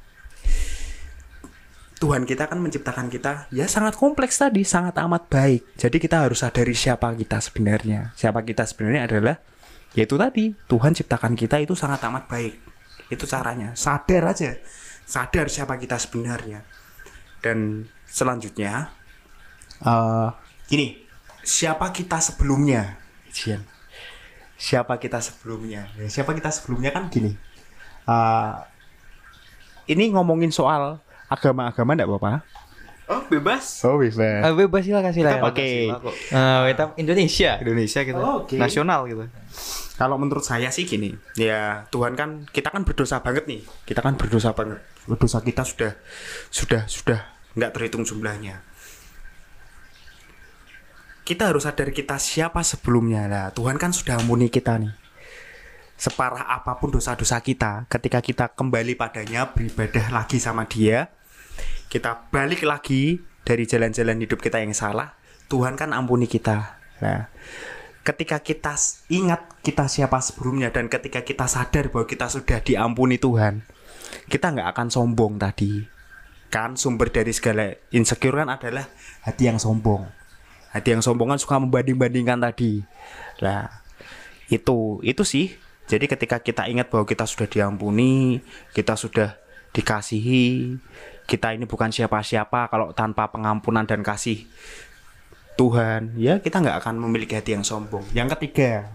Tuhan 2.02 2.26
kita 2.26 2.50
kan 2.50 2.58
menciptakan 2.58 3.06
kita 3.06 3.46
ya 3.54 3.70
sangat 3.70 3.94
kompleks 3.94 4.34
tadi, 4.34 4.66
sangat 4.66 4.98
amat 5.06 5.30
baik. 5.30 5.78
Jadi 5.78 6.02
kita 6.02 6.26
harus 6.26 6.42
sadari 6.42 6.74
siapa 6.74 7.14
kita 7.14 7.38
sebenarnya. 7.38 8.10
Siapa 8.18 8.42
kita 8.42 8.66
sebenarnya 8.66 9.06
adalah 9.06 9.38
yaitu 9.94 10.18
tadi 10.18 10.50
Tuhan 10.66 10.98
ciptakan 10.98 11.38
kita 11.38 11.62
itu 11.62 11.78
sangat 11.78 12.02
amat 12.10 12.26
baik. 12.26 12.58
Itu 13.06 13.22
caranya. 13.30 13.78
Sadar 13.78 14.34
aja. 14.34 14.50
Sadar 15.06 15.46
siapa 15.46 15.78
kita 15.78 15.94
sebenarnya. 15.94 16.66
Dan 17.38 17.86
selanjutnya 18.10 18.90
eh 19.86 20.28
gini, 20.66 21.06
siapa 21.46 21.94
kita 21.94 22.18
sebelumnya? 22.18 22.98
Jian. 23.30 23.62
Siapa 24.58 24.98
kita 24.98 25.22
sebelumnya? 25.22 25.86
Ya, 25.94 26.10
siapa 26.10 26.34
kita 26.34 26.50
sebelumnya 26.50 26.90
kan 26.90 27.14
gini. 27.14 27.38
eh 28.10 28.54
ini 29.86 30.10
ngomongin 30.10 30.50
soal 30.50 30.98
agama-agama 31.32 31.96
enggak 31.96 32.08
apa-apa? 32.12 32.32
oh 33.12 33.22
bebas 33.28 33.64
Oh, 33.84 34.00
bisa. 34.00 34.24
Eh, 34.24 34.52
bebas 34.56 34.82
silakan 34.88 35.12
silakan. 35.12 35.52
Oke. 35.52 35.90
Kok. 35.90 36.14
Eh, 36.32 36.60
kita 36.72 36.84
Indonesia. 36.96 37.52
Indonesia 37.60 38.00
gitu 38.06 38.16
Oh, 38.20 38.44
oke. 38.46 38.56
nasional 38.56 39.04
gitu 39.04 39.24
Kalau 40.00 40.16
menurut 40.16 40.42
saya 40.42 40.72
sih 40.72 40.88
gini, 40.88 41.12
ya 41.36 41.84
Tuhan 41.92 42.16
kan 42.16 42.48
kita 42.48 42.72
kan 42.72 42.82
berdosa 42.82 43.20
banget 43.20 43.44
nih. 43.46 43.60
Kita 43.84 44.00
kan 44.00 44.16
berdosa 44.16 44.56
banget. 44.56 44.80
Dosa 45.04 45.38
kita 45.44 45.62
sudah 45.62 45.92
sudah 46.48 46.82
sudah 46.88 47.20
nggak 47.54 47.70
terhitung 47.76 48.02
jumlahnya. 48.02 48.64
Kita 51.22 51.54
harus 51.54 51.68
sadar 51.68 51.94
kita 51.94 52.18
siapa 52.18 52.66
sebelumnya 52.66 53.30
lah. 53.30 53.46
Tuhan 53.54 53.78
kan 53.78 53.94
sudah 53.94 54.18
ampuni 54.18 54.50
kita 54.50 54.74
nih. 54.80 54.90
Separah 55.94 56.50
apa 56.50 56.82
pun 56.82 56.90
dosa-dosa 56.90 57.38
kita, 57.38 57.86
ketika 57.86 58.18
kita 58.18 58.44
kembali 58.50 58.98
padanya 58.98 59.46
beribadah 59.54 60.10
lagi 60.10 60.42
sama 60.42 60.66
Dia, 60.66 61.06
kita 61.92 62.32
balik 62.32 62.64
lagi 62.64 63.20
dari 63.44 63.68
jalan-jalan 63.68 64.16
hidup 64.24 64.40
kita 64.40 64.64
yang 64.64 64.72
salah, 64.72 65.12
Tuhan 65.52 65.76
kan 65.76 65.92
ampuni 65.92 66.24
kita. 66.24 66.80
Nah, 67.04 67.28
ketika 68.00 68.40
kita 68.40 68.72
ingat 69.12 69.60
kita 69.60 69.92
siapa 69.92 70.16
sebelumnya 70.24 70.72
dan 70.72 70.88
ketika 70.88 71.20
kita 71.20 71.44
sadar 71.44 71.92
bahwa 71.92 72.08
kita 72.08 72.32
sudah 72.32 72.64
diampuni 72.64 73.20
Tuhan, 73.20 73.60
kita 74.32 74.56
nggak 74.56 74.72
akan 74.72 74.88
sombong 74.88 75.36
tadi. 75.36 75.84
Kan 76.48 76.80
sumber 76.80 77.12
dari 77.12 77.36
segala 77.36 77.76
insecure 77.92 78.40
kan 78.40 78.48
adalah 78.48 78.88
hati 79.28 79.52
yang 79.52 79.60
sombong. 79.60 80.08
Hati 80.72 80.96
yang 80.96 81.04
sombong 81.04 81.36
kan 81.36 81.40
suka 81.44 81.60
membanding-bandingkan 81.60 82.40
tadi. 82.40 82.80
Nah, 83.44 83.68
itu 84.48 84.96
itu 85.04 85.28
sih. 85.28 85.52
Jadi 85.92 86.08
ketika 86.08 86.40
kita 86.40 86.72
ingat 86.72 86.88
bahwa 86.88 87.04
kita 87.04 87.28
sudah 87.28 87.44
diampuni, 87.44 88.40
kita 88.72 88.96
sudah 88.96 89.36
dikasihi, 89.72 90.76
kita 91.32 91.56
ini 91.56 91.64
bukan 91.64 91.88
siapa-siapa 91.88 92.68
kalau 92.68 92.92
tanpa 92.92 93.32
pengampunan 93.32 93.88
dan 93.88 94.04
kasih 94.04 94.44
Tuhan, 95.56 96.12
ya 96.20 96.44
kita 96.44 96.60
nggak 96.60 96.84
akan 96.84 97.00
memiliki 97.00 97.32
hati 97.32 97.56
yang 97.56 97.64
sombong. 97.64 98.04
Yang 98.12 98.36
ketiga, 98.36 98.88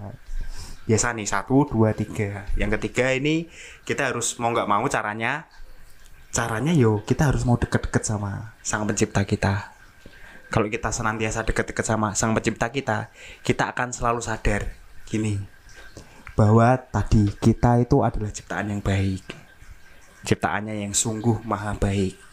biasa 0.86 1.18
nih 1.18 1.26
satu, 1.26 1.66
dua, 1.66 1.98
tiga. 1.98 2.46
Yang 2.54 2.78
ketiga 2.78 3.10
ini 3.14 3.50
kita 3.86 4.14
harus 4.14 4.38
mau 4.38 4.54
nggak 4.54 4.70
mau 4.70 4.86
caranya, 4.86 5.50
caranya 6.30 6.74
yo 6.78 7.02
kita 7.06 7.34
harus 7.34 7.42
mau 7.42 7.58
deket-deket 7.58 8.06
sama 8.06 8.54
sang 8.62 8.86
pencipta 8.86 9.26
kita. 9.26 9.74
Kalau 10.54 10.70
kita 10.70 10.94
senantiasa 10.94 11.42
deket-deket 11.42 11.86
sama 11.86 12.14
sang 12.14 12.38
pencipta 12.38 12.70
kita, 12.70 13.10
kita 13.42 13.74
akan 13.74 13.90
selalu 13.94 14.22
sadar 14.22 14.70
gini 15.10 15.42
bahwa 16.38 16.78
tadi 16.78 17.34
kita 17.42 17.82
itu 17.82 18.06
adalah 18.06 18.30
ciptaan 18.30 18.70
yang 18.70 18.82
baik. 18.82 19.26
Ciptaannya 20.22 20.86
yang 20.86 20.94
sungguh 20.94 21.42
maha 21.42 21.74
baik. 21.74 22.27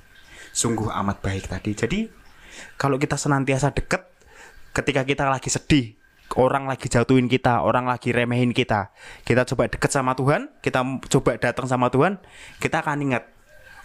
Sungguh 0.55 0.87
amat 0.87 1.19
baik 1.19 1.51
tadi. 1.51 1.75
Jadi 1.75 2.01
kalau 2.79 2.95
kita 2.97 3.19
senantiasa 3.19 3.75
deket 3.75 4.07
ketika 4.71 5.03
kita 5.03 5.27
lagi 5.27 5.51
sedih, 5.51 5.99
orang 6.39 6.71
lagi 6.71 6.87
jatuhin 6.87 7.27
kita, 7.27 7.63
orang 7.67 7.91
lagi 7.91 8.15
remehin 8.15 8.55
kita, 8.55 8.95
kita 9.27 9.43
coba 9.51 9.67
deket 9.67 9.91
sama 9.91 10.15
Tuhan, 10.15 10.51
kita 10.63 10.83
coba 11.11 11.37
datang 11.39 11.67
sama 11.67 11.91
Tuhan, 11.91 12.23
kita 12.63 12.83
akan 12.87 12.99
ingat, 13.11 13.27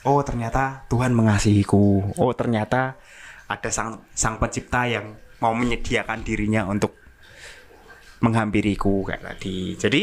oh 0.06 0.22
ternyata 0.22 0.86
Tuhan 0.90 1.14
mengasihiku, 1.14 2.14
oh 2.18 2.32
ternyata 2.38 2.98
ada 3.50 3.70
sang 3.74 4.06
sang 4.14 4.38
pencipta 4.38 4.86
yang 4.86 5.18
mau 5.42 5.58
menyediakan 5.58 6.22
dirinya 6.22 6.70
untuk 6.70 6.94
menghampiriku 8.22 9.08
kayak 9.08 9.26
tadi. 9.26 9.74
Jadi 9.80 10.02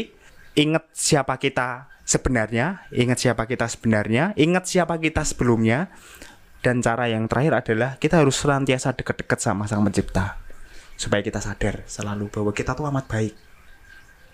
ingat 0.57 0.89
siapa 0.91 1.37
kita 1.37 1.87
sebenarnya, 2.07 2.87
ingat 2.95 3.19
siapa 3.21 3.45
kita 3.45 3.69
sebenarnya, 3.69 4.33
ingat 4.39 4.65
siapa 4.65 4.97
kita 4.97 5.21
sebelumnya, 5.21 5.91
dan 6.61 6.81
cara 6.81 7.07
yang 7.07 7.29
terakhir 7.29 7.53
adalah 7.65 7.95
kita 8.01 8.21
harus 8.21 8.35
senantiasa 8.37 8.97
dekat-dekat 8.97 9.39
sama 9.39 9.69
sang 9.69 9.85
pencipta 9.85 10.41
supaya 10.97 11.21
kita 11.21 11.37
sadar 11.37 11.85
selalu 11.85 12.33
bahwa 12.33 12.51
kita 12.51 12.73
tuh 12.73 12.89
amat 12.89 13.05
baik, 13.05 13.33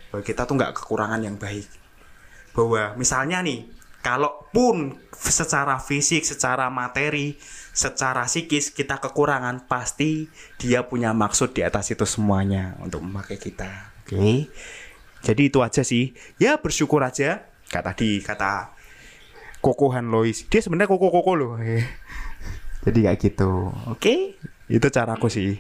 bahwa 0.10 0.24
kita 0.24 0.48
tuh 0.48 0.56
nggak 0.56 0.74
kekurangan 0.80 1.20
yang 1.20 1.36
baik, 1.36 1.68
bahwa 2.56 2.96
misalnya 2.96 3.44
nih 3.44 3.68
kalaupun 4.04 5.00
secara 5.16 5.80
fisik, 5.80 6.24
secara 6.28 6.72
materi, 6.72 7.40
secara 7.72 8.28
psikis 8.28 8.72
kita 8.72 9.00
kekurangan, 9.00 9.68
pasti 9.68 10.28
dia 10.60 10.88
punya 10.88 11.16
maksud 11.16 11.56
di 11.56 11.64
atas 11.64 11.92
itu 11.92 12.08
semuanya 12.08 12.80
untuk 12.84 13.04
memakai 13.04 13.40
kita. 13.40 13.92
Oke. 14.04 14.52
Jadi 15.24 15.42
itu 15.48 15.64
aja 15.64 15.82
sih. 15.88 16.12
Ya 16.36 16.60
bersyukur 16.60 17.00
aja. 17.00 17.48
Kata 17.72 17.96
tadi 17.96 18.20
kata 18.20 18.76
Kokohan 19.64 20.12
Lois. 20.12 20.44
Dia 20.52 20.60
sebenarnya 20.60 20.92
koko-koko 20.92 21.32
loh. 21.40 21.52
Jadi 22.84 23.00
kayak 23.02 23.20
gitu. 23.20 23.72
Oke. 23.88 24.36
Itu 24.68 24.88
caraku 24.88 25.28
sih. 25.28 25.60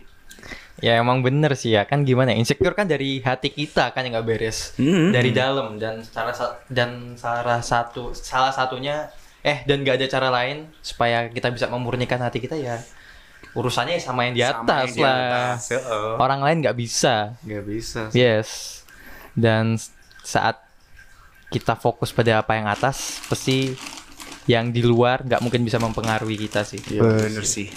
Ya 0.77 0.97
emang 0.97 1.21
bener 1.21 1.53
sih 1.53 1.71
ya 1.71 1.86
kan 1.86 2.01
gimana 2.01 2.33
ya, 2.33 2.38
insecure 2.38 2.73
kan 2.73 2.83
dari 2.83 3.21
hati 3.21 3.47
kita 3.47 3.93
kan 3.93 4.03
yang 4.03 4.17
nggak 4.17 4.27
beres 4.27 4.73
Hmm. 4.75 5.13
dari 5.13 5.29
dalam 5.29 5.77
dan 5.77 6.01
sa- 6.03 6.59
dan 6.67 7.13
salah 7.15 7.62
satu 7.62 8.12
salah 8.12 8.49
satunya 8.49 9.07
eh 9.39 9.62
dan 9.63 9.79
nggak 9.79 9.95
ada 9.95 10.07
cara 10.09 10.27
lain 10.29 10.67
supaya 10.81 11.29
kita 11.29 11.53
bisa 11.53 11.69
memurnikan 11.69 12.17
hati 12.17 12.41
kita 12.41 12.57
ya 12.57 12.81
urusannya 13.53 13.95
sama 13.95 14.25
yang 14.25 14.33
di 14.33 14.41
Sama 14.41 14.65
atas 14.65 14.88
yang 14.89 14.91
di 14.91 15.01
lah 15.05 15.19
atas, 15.21 15.62
heeh. 15.69 16.12
orang 16.17 16.39
lain 16.41 16.57
nggak 16.59 16.75
bisa 16.75 17.15
nggak 17.39 17.63
bisa 17.63 18.01
yes 18.12 18.81
dan 19.38 19.77
saat 20.19 20.57
kita 21.47 21.77
fokus 21.77 22.09
pada 22.09 22.41
apa 22.41 22.57
yang 22.57 22.65
atas 22.65 23.21
pasti 23.23 23.77
yang 24.45 24.69
di 24.69 24.84
luar 24.84 25.23
nggak 25.23 25.39
mungkin 25.39 25.63
bisa 25.63 25.79
mempengaruhi 25.79 26.36
kita 26.36 26.63
sih 26.63 26.79
Bener 26.84 27.43
sih. 27.43 27.71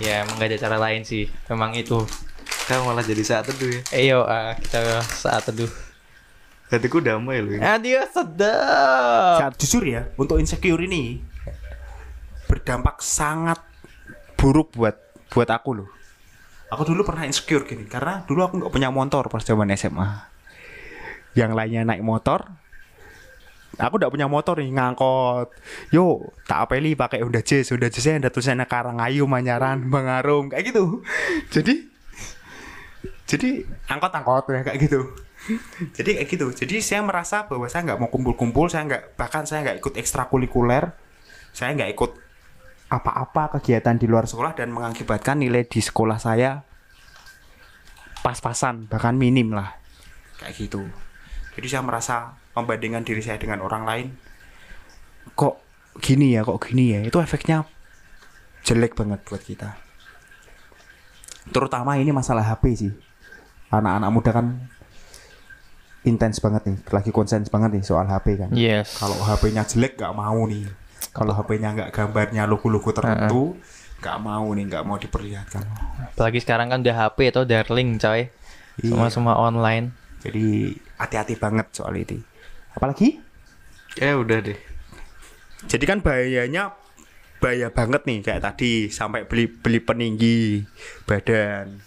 ya 0.00 0.24
emang 0.24 0.36
nggak 0.36 0.48
ada 0.50 0.58
cara 0.60 0.76
lain 0.76 1.04
sih 1.04 1.28
memang 1.48 1.76
itu 1.76 2.00
kan 2.64 2.80
malah 2.84 3.02
jadi 3.02 3.20
saat 3.20 3.44
teduh 3.48 3.68
ya 3.68 3.82
Ayo 3.92 4.18
ah, 4.24 4.54
kita 4.56 5.00
saat 5.02 5.44
teduh. 5.44 5.68
hatiku 6.70 7.02
damai 7.02 7.42
loh 7.42 7.50
ini. 7.50 7.62
Aduh 7.66 8.06
sedap. 8.06 9.42
Saat 9.42 9.54
jujur 9.58 9.82
ya, 9.82 10.06
untuk 10.14 10.38
insecure 10.38 10.78
ini 10.86 11.18
berdampak 12.46 13.02
sangat 13.02 13.58
buruk 14.38 14.78
buat 14.78 14.94
buat 15.34 15.50
aku 15.50 15.82
loh. 15.82 15.90
Aku 16.70 16.86
dulu 16.86 17.02
pernah 17.02 17.26
insecure 17.26 17.66
gini 17.66 17.90
karena 17.90 18.22
dulu 18.22 18.46
aku 18.46 18.54
nggak 18.62 18.70
punya 18.70 18.86
motor 18.94 19.26
pas 19.26 19.42
zaman 19.42 19.66
SMA. 19.74 20.30
Yang 21.34 21.58
lainnya 21.58 21.82
naik 21.82 22.06
motor, 22.06 22.46
aku 23.78 23.94
nggak 24.00 24.10
punya 24.10 24.26
motor 24.26 24.58
nih 24.58 24.72
ngangkot. 24.74 25.54
Yo, 25.94 26.34
tak 26.48 26.66
apeli 26.66 26.98
pakai 26.98 27.22
Honda 27.22 27.44
Jazz, 27.44 27.70
Honda 27.70 27.92
Jazz 27.92 28.10
ada 28.10 28.32
tulisannya 28.32 28.66
Karangayu, 28.66 29.28
Manyaran, 29.30 29.86
Bangarum 29.86 30.50
kayak 30.50 30.74
gitu. 30.74 31.04
Jadi 31.52 31.86
jadi 33.30 33.62
angkot-angkot 33.86 34.50
ya 34.50 34.66
kayak 34.66 34.78
gitu. 34.90 35.06
Jadi 35.94 36.18
kayak 36.18 36.28
gitu. 36.28 36.46
Jadi 36.50 36.82
saya 36.82 37.06
merasa 37.06 37.46
bahwa 37.46 37.70
saya 37.70 37.86
nggak 37.86 38.00
mau 38.02 38.10
kumpul-kumpul, 38.10 38.66
saya 38.66 38.88
nggak 38.90 39.14
bahkan 39.14 39.46
saya 39.46 39.62
nggak 39.62 39.78
ikut 39.78 39.94
ekstrakurikuler, 39.96 40.90
saya 41.54 41.74
nggak 41.78 41.94
ikut 41.94 42.10
apa-apa 42.90 43.58
kegiatan 43.58 43.94
di 43.94 44.10
luar 44.10 44.26
sekolah 44.26 44.58
dan 44.58 44.74
mengakibatkan 44.74 45.38
nilai 45.38 45.62
di 45.62 45.78
sekolah 45.78 46.18
saya 46.18 46.66
pas-pasan 48.20 48.90
bahkan 48.90 49.14
minim 49.14 49.54
lah 49.54 49.78
kayak 50.42 50.58
gitu. 50.58 50.82
Jadi 51.54 51.66
saya 51.70 51.86
merasa 51.86 52.39
membandingkan 52.52 53.06
diri 53.06 53.22
saya 53.22 53.38
dengan 53.38 53.62
orang 53.62 53.84
lain 53.86 54.06
kok 55.34 55.60
gini 56.00 56.34
ya, 56.36 56.44
kok 56.44 56.60
gini 56.64 56.96
ya. 56.96 57.00
Itu 57.04 57.20
efeknya 57.20 57.64
jelek 58.64 58.92
banget 58.96 59.20
buat 59.24 59.40
kita. 59.40 59.76
Terutama 61.50 61.96
ini 61.96 62.12
masalah 62.12 62.44
HP 62.44 62.64
sih. 62.76 62.92
Anak-anak 63.70 64.10
muda 64.10 64.30
kan 64.34 64.46
intens 66.02 66.40
banget 66.40 66.66
nih, 66.66 66.78
lagi 66.90 67.10
konsen 67.12 67.44
banget 67.46 67.70
nih 67.78 67.84
soal 67.84 68.06
HP 68.08 68.40
kan. 68.40 68.50
Yes. 68.52 68.98
Kalau 68.98 69.16
HP-nya 69.20 69.62
jelek 69.66 70.00
nggak 70.00 70.14
mau 70.16 70.44
nih. 70.48 70.66
Kalau 71.10 71.32
HP-nya 71.34 71.74
nggak 71.74 71.90
gambarnya 71.94 72.44
logo-logo 72.46 72.90
tertentu, 72.94 73.56
nggak 74.00 74.18
mau 74.20 74.46
nih, 74.52 74.64
nggak 74.68 74.84
mau 74.86 74.96
diperlihatkan. 74.96 75.62
Apalagi 76.14 76.38
sekarang 76.40 76.70
kan 76.72 76.80
udah 76.82 76.96
HP 77.08 77.18
atau 77.34 77.42
darling 77.44 77.98
coy. 78.00 78.30
Semua 78.80 79.06
Iya. 79.08 79.12
semua 79.12 79.34
online. 79.36 79.92
Jadi 80.24 80.72
hati-hati 80.96 81.34
banget 81.36 81.68
soal 81.72 81.96
itu. 81.96 82.20
Apalagi? 82.72 83.18
eh 83.96 84.14
udah 84.14 84.38
deh 84.40 84.58
Jadi 85.62 85.84
kan 85.84 85.98
bahayanya 85.98 86.72
bahaya 87.36 87.68
banget 87.68 88.04
nih 88.04 88.18
kayak 88.20 88.42
tadi 88.42 88.86
sampai 88.86 89.24
beli 89.24 89.46
beli 89.46 89.78
peninggi 89.78 90.62
badan. 91.04 91.80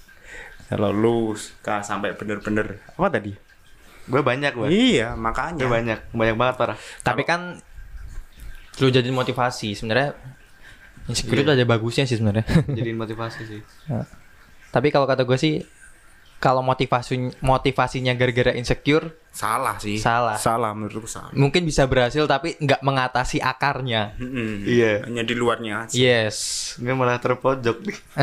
Kalau 0.66 0.90
lu 0.90 1.32
kah 1.60 1.80
sampai 1.80 2.14
bener-bener 2.14 2.82
apa 2.92 3.10
tadi? 3.10 3.34
gue 4.04 4.20
banyak 4.20 4.52
gue 4.52 4.68
Iya, 4.68 5.14
gue 5.14 5.22
makanya. 5.22 5.64
banyak 5.64 6.00
banyak 6.12 6.36
banget 6.36 6.56
parah 6.58 6.78
Tapi 7.00 7.24
kan 7.24 7.56
lu 8.76 8.88
jadi 8.90 9.08
motivasi 9.08 9.72
sebenarnya 9.74 10.12
insecure 11.06 11.40
Iya. 11.40 11.44
itu 11.46 11.52
ada 11.54 11.66
bagusnya 11.66 12.04
sih 12.04 12.18
sebenarnya. 12.18 12.44
jadiin 12.68 13.00
motivasi 13.00 13.42
sih 13.46 13.62
Tapi 14.76 14.88
kalau 14.90 15.06
kata 15.06 15.24
gue 15.24 15.38
sih 15.38 15.64
kalau 16.44 16.60
motivasi 16.60 17.40
motivasinya 17.40 18.12
gara-gara 18.12 18.52
insecure 18.52 19.24
Salah 19.34 19.82
sih. 19.82 19.98
Salah. 19.98 20.38
Salah 20.38 20.78
menurutku 20.78 21.10
salah. 21.10 21.34
mungkin 21.34 21.66
bisa 21.66 21.90
berhasil 21.90 22.22
tapi 22.30 22.54
nggak 22.60 22.86
mengatasi 22.86 23.42
akarnya. 23.42 24.14
Iya. 24.62 25.08
Hanya 25.10 25.24
di 25.26 25.34
luarnya 25.34 25.88
aja. 25.88 25.96
Yes. 25.96 26.38
gue 26.78 26.94
malah 26.94 27.18
terpojok 27.18 27.82
nih 27.82 27.98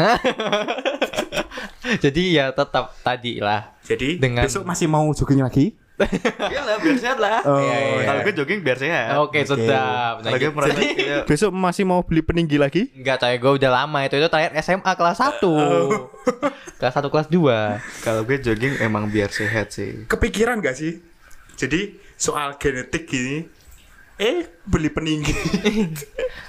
Jadi 2.04 2.38
ya 2.38 2.54
tetap 2.54 2.94
tadi 3.02 3.42
lah. 3.42 3.74
Jadi 3.82 4.22
Dengan- 4.22 4.46
besok 4.46 4.62
masih 4.62 4.86
mau 4.86 5.10
jogging 5.10 5.42
lagi? 5.42 5.74
Iya 6.52 6.60
lah 6.62 6.76
biar 6.78 6.96
sehat 6.96 7.18
lah 7.18 7.38
Oh, 7.42 7.58
Iya, 7.58 7.76
iya. 7.76 8.02
kalau 8.04 8.20
gue 8.22 8.34
jogging 8.34 8.60
biar 8.60 8.76
sehat 8.76 9.14
Oke, 9.18 9.38
sedap. 9.42 10.14
Nah, 10.20 10.30
gitu. 10.34 10.50
merasa 10.50 10.80
kayak 10.98 11.24
Besok 11.24 11.50
masih 11.50 11.84
mau 11.84 12.00
beli 12.00 12.20
peninggi 12.20 12.56
lagi? 12.56 12.88
Enggak, 12.92 13.20
coy, 13.20 13.36
gue 13.36 13.52
udah 13.56 13.70
lama 13.74 13.98
itu. 14.02 14.16
Itu 14.16 14.28
terakhir 14.28 14.52
SMA 14.60 14.92
kelas 14.92 15.18
1. 15.18 15.44
Oh. 15.50 16.08
kelas 16.76 16.94
1 16.94 17.06
kelas 17.06 17.28
2. 17.28 18.02
kalau 18.02 18.22
gue 18.22 18.36
jogging 18.38 18.74
emang 18.78 19.06
biar 19.06 19.28
sehat 19.28 19.70
sih 19.70 20.04
Kepikiran 20.06 20.58
gak 20.58 20.74
sih? 20.74 21.00
Jadi 21.54 21.96
soal 22.14 22.56
genetik 22.56 23.04
gini, 23.04 23.44
eh 24.16 24.48
beli 24.62 24.88
peninggi. 24.88 25.32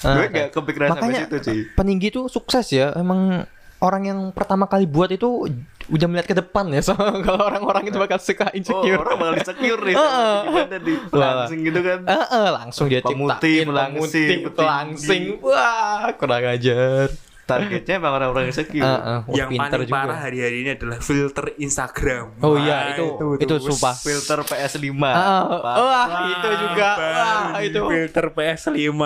gue 0.02 0.26
gak 0.28 0.50
kepikiran 0.52 0.88
sampai 0.90 1.04
Makanya 1.04 1.22
situ 1.22 1.38
sih 1.42 1.60
peninggi 1.72 2.08
itu 2.10 2.28
sukses 2.28 2.68
ya. 2.70 2.92
Emang 2.94 3.44
orang 3.80 4.04
yang 4.06 4.20
pertama 4.30 4.66
kali 4.66 4.86
buat 4.86 5.10
itu 5.10 5.48
udah 5.88 6.06
melihat 6.06 6.28
ke 6.28 6.36
depan 6.36 6.68
ya. 6.68 6.82
So, 6.84 6.94
kalau 6.96 7.42
orang-orang 7.44 7.88
itu 7.88 7.96
bakal 7.96 8.18
suka 8.18 8.48
Oh, 8.48 8.54
insecure. 8.54 9.00
orang 9.00 9.16
bakal 9.16 9.36
insecure 9.38 9.82
nih 9.82 9.96
Heeh. 9.98 10.38
Gimana 10.44 10.76
nih 10.78 10.98
Wah. 11.08 11.34
Langsung 11.40 11.60
gitu 11.62 11.80
kan 11.80 12.00
Eh, 12.04 12.26
eh, 12.28 12.50
langsung 12.52 12.86
dia 12.86 13.00
ciptain 13.00 13.66
petinggi. 13.66 14.50
pelangsing. 14.52 15.24
Wah, 15.40 16.14
kurang 16.14 16.44
ajar. 16.46 17.08
Targetnya 17.42 17.96
emang 17.98 18.14
orang-orang 18.14 18.48
insecure 18.48 18.80
eh, 18.80 18.96
wah, 19.20 19.28
Yang 19.30 19.50
pinter 19.52 19.70
paling 19.76 19.90
juga. 19.90 19.98
parah 19.98 20.20
hari-hari 20.22 20.58
ini 20.62 20.70
adalah 20.72 21.00
filter 21.00 21.46
Instagram. 21.58 22.26
Oh 22.40 22.54
Wah, 22.54 22.62
iya, 22.62 22.78
itu 22.94 23.06
itu, 23.36 23.46
tuh. 23.50 23.60
sumpah. 23.68 23.92
Filter 23.94 24.40
PS5 24.42 24.88
Ah, 25.04 25.44
Pak. 25.52 25.76
wah, 25.78 26.06
itu 26.30 26.50
juga. 26.62 26.90
Wah, 26.96 27.60
itu 27.60 27.80
filter 27.82 28.26
PS5. 28.30 29.02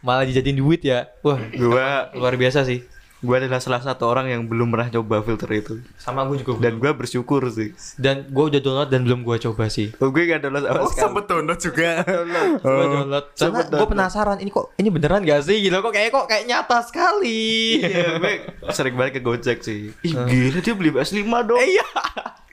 malah 0.00 0.20
dijadiin 0.22 0.58
duit 0.58 0.82
ya. 0.82 1.08
Wah, 1.20 1.40
Gue 1.46 1.86
luar 2.12 2.34
biasa 2.34 2.60
sih. 2.62 2.84
Gue 3.24 3.34
adalah 3.34 3.56
salah 3.56 3.80
satu 3.80 4.04
orang 4.04 4.28
yang 4.28 4.44
belum 4.44 4.68
pernah 4.68 4.92
coba 4.92 5.18
filter 5.20 5.48
itu. 5.50 5.74
Sama 5.96 6.22
gue 6.24 6.38
juga. 6.38 6.60
dan 6.60 6.76
gue 6.76 6.92
bersyukur 6.92 7.40
sih. 7.48 7.72
Dan 7.96 8.28
gue 8.28 8.44
udah 8.46 8.60
download 8.60 8.88
dan 8.88 9.00
belum 9.02 9.20
gue 9.22 9.36
coba 9.40 9.66
sih. 9.66 9.90
oh, 9.96 10.08
gue 10.08 10.22
gak 10.26 10.40
download 10.40 10.62
sama 10.62 10.76
Oh, 10.76 10.86
sekali. 10.86 11.00
sempet 11.02 11.24
download 11.24 11.58
juga. 11.58 11.90
Gue 12.60 12.86
download. 12.92 13.24
Karena 13.32 13.60
gue 13.64 13.88
penasaran 13.88 14.38
ini 14.38 14.50
kok 14.50 14.66
ini 14.76 14.88
beneran 14.88 15.22
gak 15.22 15.40
sih? 15.42 15.56
Gitu 15.58 15.72
kok 15.74 15.90
kayak 15.90 16.10
kok 16.10 16.26
kayak 16.26 16.44
nyata 16.44 16.78
sekali. 16.84 17.80
Iya, 17.80 18.08
gue 18.16 18.34
sering 18.68 18.94
banget 18.94 19.12
ke 19.16 19.20
Gojek 19.20 19.58
sih. 19.60 19.88
Ih, 20.02 20.12
gila 20.14 20.58
dia 20.58 20.74
beli 20.74 20.90
PS5 20.90 21.16
dong. 21.42 21.56
Iya. 21.58 21.86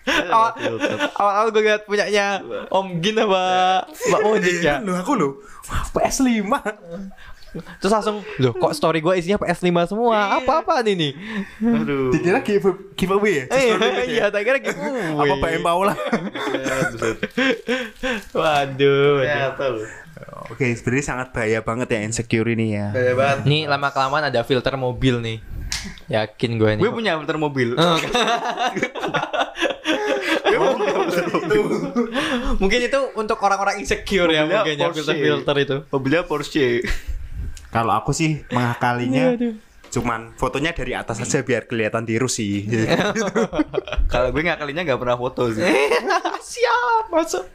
awal 0.34 0.58
awal 1.14 1.46
gue 1.50 1.62
liat 1.62 1.86
punyanya 1.86 2.42
Om 2.68 3.00
Gin 3.00 3.22
apa? 3.22 3.44
Mbak 3.86 4.22
Modik 4.24 4.58
ya? 4.60 4.82
Loh 4.82 4.96
aku 4.96 5.14
loh. 5.14 5.32
Wah, 5.70 5.84
PS5 5.94 6.42
terus 7.52 7.92
langsung 7.92 8.24
loh 8.38 8.54
kok 8.54 8.72
story 8.72 9.00
gue 9.00 9.12
isinya 9.14 9.36
PS5 9.36 9.68
semua 9.88 10.40
apa 10.40 10.64
apaan 10.64 10.88
ini 10.88 11.12
Aduh. 11.60 12.10
Dikira 12.10 12.40
give, 12.40 12.64
giveaway 12.96 13.44
ya? 13.44 13.46
Eh, 13.52 13.68
iya 14.10 14.26
tak 14.28 14.42
kira 14.42 14.58
gitu 14.58 14.80
Apa 15.14 15.36
Pak 15.36 15.60
Paula? 15.60 15.92
waduh 18.34 19.20
Ternyata 19.20 19.64
lu. 19.68 19.84
Oke, 20.50 20.68
sebenarnya 20.74 21.06
sangat 21.06 21.28
bahaya 21.32 21.60
banget 21.60 21.88
ya 21.90 22.00
insecure 22.02 22.48
ini 22.48 22.76
ya. 22.76 22.92
Bahaya 22.92 23.14
banget. 23.14 23.38
Nih 23.46 23.62
lama 23.66 23.88
kelamaan 23.90 24.28
ada 24.28 24.42
filter 24.44 24.76
mobil 24.76 25.20
nih. 25.20 25.38
Yakin 26.08 26.52
gue 26.56 26.72
nih. 26.78 26.84
Gue 26.84 26.92
punya 26.92 27.16
filter 27.18 27.38
mobil. 27.42 27.68
Mungkin 32.60 32.80
itu 32.82 33.00
untuk 33.16 33.38
orang-orang 33.40 33.82
insecure 33.82 34.30
ya 34.30 34.44
Mobilnya 34.44 34.62
mungkin 34.62 34.76
ya 34.76 34.86
Porsche. 34.88 35.02
filter-filter 35.02 35.56
itu. 35.58 35.78
Mobilnya 35.90 36.22
Porsche. 36.24 36.68
Kalau 37.72 37.96
aku 37.96 38.12
sih 38.12 38.44
mengakalinya 38.52 39.40
cuman 39.92 40.32
fotonya 40.40 40.72
dari 40.72 40.96
atas 40.96 41.20
aja 41.20 41.44
biar 41.44 41.68
kelihatan 41.68 42.04
tirus 42.04 42.40
sih. 42.40 42.68
Kalau 44.12 44.32
gue 44.32 44.44
ngakalinya 44.44 44.84
nggak 44.88 45.00
pernah 45.00 45.18
foto 45.20 45.52
sih. 45.52 45.64
Siap 46.52 47.12
masuk. 47.12 47.48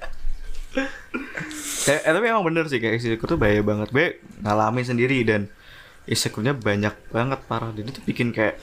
Eh, 1.86 2.00
eh, 2.04 2.12
tapi 2.12 2.24
emang 2.28 2.44
bener 2.44 2.68
sih 2.68 2.76
kayak 2.76 3.00
insecure 3.00 3.36
tuh 3.36 3.40
bahaya 3.40 3.60
banget. 3.64 3.88
Gue 3.92 4.06
ngalamin 4.44 4.84
sendiri 4.84 5.20
dan 5.24 5.48
insecure-nya 6.04 6.52
banyak 6.52 6.92
banget 7.12 7.40
parah. 7.48 7.72
Dan 7.72 7.88
itu 7.88 8.00
bikin 8.04 8.36
kayak 8.36 8.60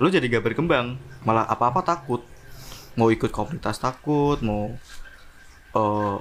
lu 0.00 0.08
jadi 0.08 0.24
gak 0.30 0.52
berkembang, 0.52 0.96
malah 1.24 1.44
apa-apa 1.44 1.84
takut. 1.84 2.24
Mau 2.96 3.12
ikut 3.12 3.28
komunitas 3.28 3.80
takut, 3.80 4.40
mau 4.40 4.72
eh 5.76 6.16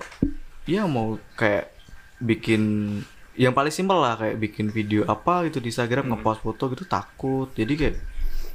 ya 0.68 0.84
mau 0.84 1.16
kayak 1.40 1.72
bikin 2.20 3.00
yang 3.38 3.54
paling 3.54 3.69
simpel 3.69 4.02
lah 4.02 4.17
kayak 4.17 4.41
bikin 4.41 4.73
video 4.73 5.06
apa 5.06 5.45
gitu 5.45 5.62
di 5.62 5.69
Instagram 5.69 6.10
ngepost 6.10 6.41
foto 6.41 6.73
gitu 6.73 6.84
takut. 6.89 7.54
Jadi 7.54 7.73
kayak 7.78 7.95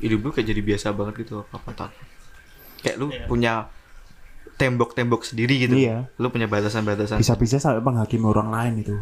hidup 0.02 0.18
lu 0.26 0.30
kayak 0.34 0.46
jadi 0.50 0.60
biasa 0.60 0.90
banget 0.90 1.22
gitu 1.22 1.46
apa-apa 1.46 1.70
takut. 1.86 2.06
Kayak 2.82 2.96
lu 2.98 3.06
punya 3.30 3.70
tembok-tembok 4.58 5.22
sendiri 5.22 5.54
gitu. 5.64 5.74
Iya. 5.78 6.10
Lu 6.18 6.28
punya 6.28 6.50
batasan-batasan. 6.50 7.22
Bisa-bisa 7.22 7.62
sampai 7.62 7.82
menghakimi 7.82 8.26
orang 8.26 8.50
lain 8.50 8.74
itu. 8.82 8.96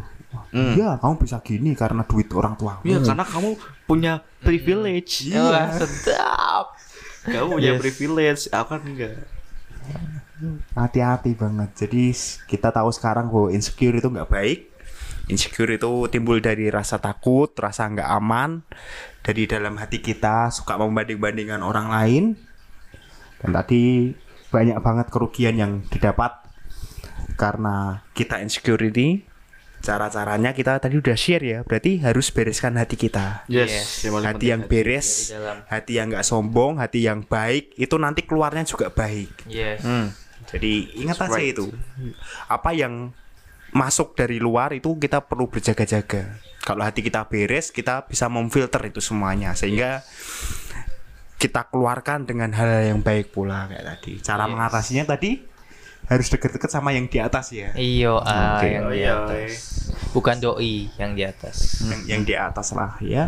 Hmm. 0.53 0.73
Iya, 0.77 0.95
kamu 1.01 1.13
bisa 1.19 1.37
gini 1.43 1.75
karena 1.75 2.07
duit 2.07 2.31
orang 2.31 2.55
tua. 2.55 2.79
Iya, 2.87 3.03
karena 3.03 3.25
kamu 3.27 3.49
punya 3.83 4.13
privilege. 4.45 5.27
Wah, 5.35 5.75
sedap. 5.75 6.77
Kamu 7.27 7.59
punya 7.59 7.75
Yes. 7.75 7.81
privilege, 7.83 8.41
aku 8.49 8.67
kan 8.73 8.81
enggak. 8.87 9.27
Hati-hati 10.73 11.37
banget. 11.37 11.69
Jadi 11.85 12.15
kita 12.49 12.73
tahu 12.73 12.89
sekarang 12.89 13.29
bahwa 13.29 13.53
insecure 13.53 13.93
itu 13.93 14.07
nggak 14.09 14.29
baik. 14.31 14.70
Insecure 15.29 15.77
itu 15.77 16.09
timbul 16.09 16.41
dari 16.41 16.71
rasa 16.73 16.97
takut, 16.97 17.53
rasa 17.53 17.85
nggak 17.91 18.09
aman 18.09 18.65
dari 19.21 19.45
dalam 19.45 19.77
hati 19.77 20.01
kita, 20.01 20.49
suka 20.49 20.79
membanding-bandingkan 20.81 21.61
orang 21.61 21.87
lain. 21.93 22.23
Dan 23.41 23.53
tadi 23.53 24.13
banyak 24.49 24.77
banget 24.81 25.07
kerugian 25.13 25.55
yang 25.57 25.71
didapat 25.87 26.41
karena 27.37 28.05
kita 28.13 28.41
insecure 28.41 28.81
ini. 28.81 29.29
Cara-caranya 29.81 30.53
kita 30.53 30.77
tadi 30.77 31.01
udah 31.01 31.17
share 31.17 31.41
ya. 31.41 31.59
Berarti 31.65 32.05
harus 32.05 32.29
bereskan 32.29 32.77
hati 32.77 32.93
kita. 32.93 33.49
Yes, 33.49 34.05
yang 34.05 34.13
paling 34.13 34.27
hati 34.29 34.45
yang 34.53 34.61
beres, 34.69 35.33
hati 35.73 35.97
yang 35.97 36.13
nggak 36.13 36.21
sombong, 36.21 36.77
hati 36.77 37.09
yang 37.09 37.25
baik, 37.25 37.73
itu 37.81 37.97
nanti 37.97 38.21
keluarnya 38.21 38.61
juga 38.61 38.93
baik. 38.93 39.49
Yes. 39.49 39.81
Hmm. 39.81 40.13
Jadi 40.45 41.01
ingat 41.01 41.17
That's 41.17 41.33
aja 41.33 41.41
right. 41.41 41.53
itu. 41.53 41.65
Apa 42.45 42.77
yang 42.77 43.09
masuk 43.71 44.13
dari 44.13 44.37
luar 44.37 44.75
itu 44.75 44.99
kita 44.99 45.23
perlu 45.23 45.47
berjaga-jaga. 45.47 46.37
Kalau 46.61 46.83
hati 46.85 47.01
kita 47.01 47.25
beres, 47.25 47.71
kita 47.71 48.05
bisa 48.05 48.27
memfilter 48.27 48.83
itu 48.85 49.01
semuanya 49.01 49.55
sehingga 49.55 50.03
kita 51.41 51.65
keluarkan 51.73 52.29
dengan 52.29 52.53
hal 52.53 52.85
yang 52.85 53.01
baik 53.01 53.33
pula 53.33 53.65
kayak 53.65 53.81
tadi. 53.97 54.21
Cara 54.21 54.45
Yes. 54.45 54.51
mengatasinya 54.53 55.05
tadi 55.09 55.41
harus 56.05 56.27
deket-deket 56.29 56.69
sama 56.69 56.93
yang 56.93 57.09
di 57.09 57.17
atas 57.17 57.49
ya. 57.49 57.73
Iyo, 57.73 58.21
ah, 58.21 58.59
Oke. 58.61 58.67
yang 58.69 58.85
di 58.91 58.99
Iya, 59.01 59.11
atas. 59.25 59.51
Bukan 60.11 60.35
doi 60.37 60.91
yang 60.99 61.11
di 61.15 61.23
atas. 61.25 61.81
Yang, 61.81 62.01
yang 62.05 62.21
di 62.27 62.33
atas 62.35 62.67
lah 62.75 62.93
ya. 63.01 63.25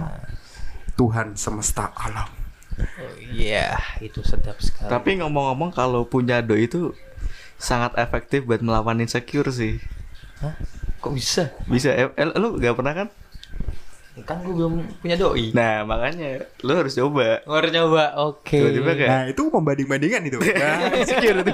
Tuhan 0.93 1.34
semesta 1.34 1.89
alam. 1.95 2.29
Oh, 2.77 3.13
Iya, 3.34 3.77
itu 3.97 4.21
sedap 4.21 4.62
sekali. 4.62 4.89
Tapi 4.91 5.17
ngomong-ngomong 5.17 5.73
kalau 5.73 6.06
punya 6.06 6.43
doi 6.45 6.69
itu 6.69 6.93
sangat 7.58 7.97
efektif 7.97 8.45
buat 8.45 8.62
melawan 8.62 9.01
insecure 9.01 9.49
sih. 9.49 9.82
Hah? 10.43 10.56
Kok 10.99 11.13
bisa? 11.15 11.56
Bisa 11.71 11.95
eh, 11.95 12.12
eh, 12.12 12.27
lu 12.36 12.60
gak 12.60 12.75
pernah 12.75 12.93
kan? 12.95 13.08
Kan 14.27 14.45
gue 14.45 14.53
belum 14.53 14.84
punya 15.01 15.17
doi. 15.17 15.49
Nah, 15.58 15.88
makanya 15.89 16.45
lu 16.62 16.77
harus 16.77 16.93
coba. 16.93 17.41
Ngor 17.49 17.65
nyoba, 17.73 18.06
oke. 18.21 18.53
Tiba-tiba 18.53 18.91
kayak 18.93 19.10
Nah, 19.10 19.23
itu 19.32 19.41
pembanding-bandingan 19.49 20.21
itu. 20.29 20.38
Nah, 20.62 20.93
insecure 20.93 21.41
itu. 21.41 21.53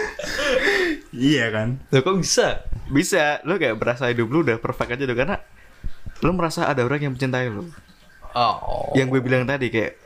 iya 1.34 1.52
kan? 1.52 1.82
Loh, 1.92 2.00
kok 2.00 2.16
bisa? 2.22 2.64
bisa, 2.92 3.40
lu 3.44 3.60
kayak 3.60 3.76
berasa 3.76 4.08
hidup 4.08 4.28
lu 4.28 4.44
udah 4.44 4.60
perfect 4.60 4.96
aja 4.96 5.04
tuh 5.08 5.16
karena 5.16 5.36
lu 6.24 6.30
merasa 6.36 6.68
ada 6.68 6.84
orang 6.84 7.04
yang 7.04 7.12
mencintai 7.16 7.48
lu. 7.52 7.68
Oh. 8.32 8.92
Yang 8.96 9.18
gue 9.18 9.20
bilang 9.20 9.44
tadi 9.44 9.68
kayak 9.68 9.96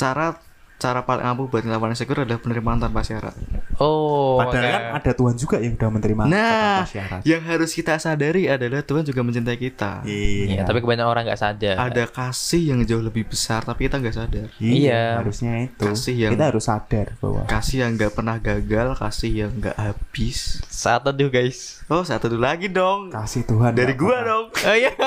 cara 0.00 0.36
cara 0.78 1.02
paling 1.02 1.20
ampuh 1.20 1.44
buat 1.44 1.60
ngelawan 1.60 1.90
insecure 1.90 2.22
adalah 2.22 2.38
penerimaan 2.38 2.78
tanpa 2.78 3.02
syarat. 3.02 3.34
Oh. 3.76 4.38
Padahal 4.38 4.62
makanya- 4.62 4.70
kan 4.70 4.94
ada 4.96 5.10
Tuhan 5.12 5.34
juga 5.34 5.56
yang 5.58 5.74
udah 5.74 5.88
menerima 5.90 6.20
Nah, 6.24 6.78
tanpa 6.78 6.88
syarat. 6.88 7.20
yang 7.24 7.40
harus 7.42 7.70
kita 7.72 7.92
sadari 7.96 8.46
adalah 8.46 8.80
Tuhan 8.80 9.02
juga 9.02 9.20
mencintai 9.20 9.54
kita. 9.54 10.00
Iya, 10.02 10.62
tapi 10.62 10.78
kebanyakan 10.78 11.08
orang 11.08 11.22
nggak 11.26 11.36
sadar. 11.36 11.74
Ada 11.76 12.04
kasih 12.06 12.62
yang 12.68 12.78
jauh 12.84 13.00
lebih 13.00 13.24
besar 13.24 13.60
tapi 13.60 13.84
kita 13.84 13.98
nggak 13.98 14.14
sadar. 14.16 14.46
Iya. 14.56 15.18
harusnya 15.18 15.50
itu. 15.60 15.82
Kasih 15.82 16.14
yang- 16.16 16.32
Kita 16.32 16.44
harus 16.46 16.62
sadar 16.62 17.06
bahwa 17.18 17.42
Kasih 17.44 17.76
yang 17.82 17.90
nggak 17.92 18.12
pernah 18.12 18.36
gagal, 18.36 18.86
kasih 18.94 19.30
yang 19.36 19.50
nggak 19.52 19.74
habis. 19.74 20.62
Saat 20.64 21.02
teduh, 21.02 21.26
guys. 21.26 21.82
Oh, 21.86 22.00
satu 22.00 22.28
dulu 22.28 22.40
lagi 22.40 22.68
dong. 22.68 23.10
kasih 23.10 23.42
Tuhan 23.42 23.74
Dari 23.74 23.92
gua 23.92 24.22
pernah- 24.22 24.30
dong. 24.30 24.44
Oh 24.54 24.74
iya. 24.74 24.92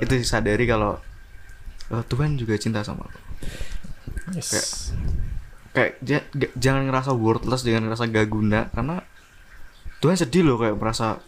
Itu 0.00 0.16
sadari 0.24 0.64
kalau 0.64 0.96
oh, 1.90 2.02
Tuhan 2.02 2.34
juga 2.34 2.54
cinta 2.54 2.80
sama 2.80 3.04
lo. 3.04 3.18
Yes. 4.30 4.90
Kayak 5.70 5.92
g- 6.32 6.54
jangan 6.56 6.82
ngerasa 6.84 7.10
worthless, 7.12 7.62
jangan 7.62 7.86
ngerasa 7.86 8.04
gak 8.06 8.26
guna 8.26 8.66
karena 8.68 9.02
Tuhan 9.98 10.16
sedih 10.16 10.42
loh 10.44 10.56
kayak 10.56 10.74
merasa 10.74 11.22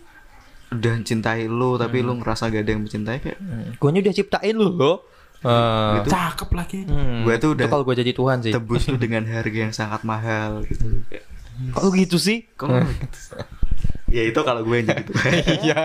udah 0.68 0.94
cintai 1.02 1.44
lo 1.44 1.76
tapi 1.76 2.00
lo 2.00 2.16
ngerasa 2.16 2.48
gak 2.48 2.62
ada 2.62 2.72
yang 2.72 2.82
mencintai 2.82 3.18
kayak 3.20 3.38
Gue 3.76 3.88
udah 3.92 4.14
ciptain 4.14 4.52
lu 4.52 4.72
loh. 4.72 5.04
Eh, 5.38 5.92
Gitu. 5.98 6.08
Cakep 6.08 6.50
lagi. 6.52 6.78
hmm, 6.82 7.22
Gua 7.22 7.34
tuh 7.36 7.50
udah- 7.52 7.66
kalau 7.66 7.82
gue 7.82 7.96
jadi 7.96 8.12
Tuhan 8.12 8.38
sih. 8.40 8.50
tebus 8.50 8.86
lu 8.86 8.96
dengan 9.04 9.26
harga 9.26 9.58
yang 9.60 9.70
sangat 9.70 10.02
mahal 10.02 10.62
gitu. 10.64 10.86
Kayak, 11.06 11.26
Kok 11.70 11.82
lu 11.82 11.90
gitu 11.96 12.16
sih? 12.16 12.46
Kalau 12.52 12.78
gitu. 12.80 13.18
ya 14.16 14.22
itu 14.22 14.40
kalau 14.40 14.62
gue 14.62 14.76
yang 14.76 14.86
jadi 14.88 15.02
Tuhan. 15.04 15.32
Iya. 15.60 15.84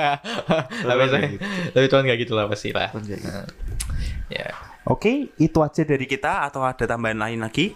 tapi, 0.79 1.01
Tuhan 1.03 1.09
kayak 1.11 1.31
gitu. 1.31 1.43
tapi 1.73 1.85
Tuhan 1.87 2.01
gak 2.05 2.19
gitu 2.19 2.33
lah 2.33 2.45
pasti 2.47 2.69
lah. 2.71 2.89
Tuhan 2.89 3.03
kayak 3.03 3.19
gitu. 3.19 3.41
Ya. 4.27 4.51
Oke, 4.87 5.31
itu 5.35 5.59
aja 5.59 5.83
dari 5.83 6.07
kita 6.07 6.47
atau 6.47 6.63
ada 6.63 6.83
tambahan 6.83 7.19
lain 7.19 7.43
lagi? 7.43 7.75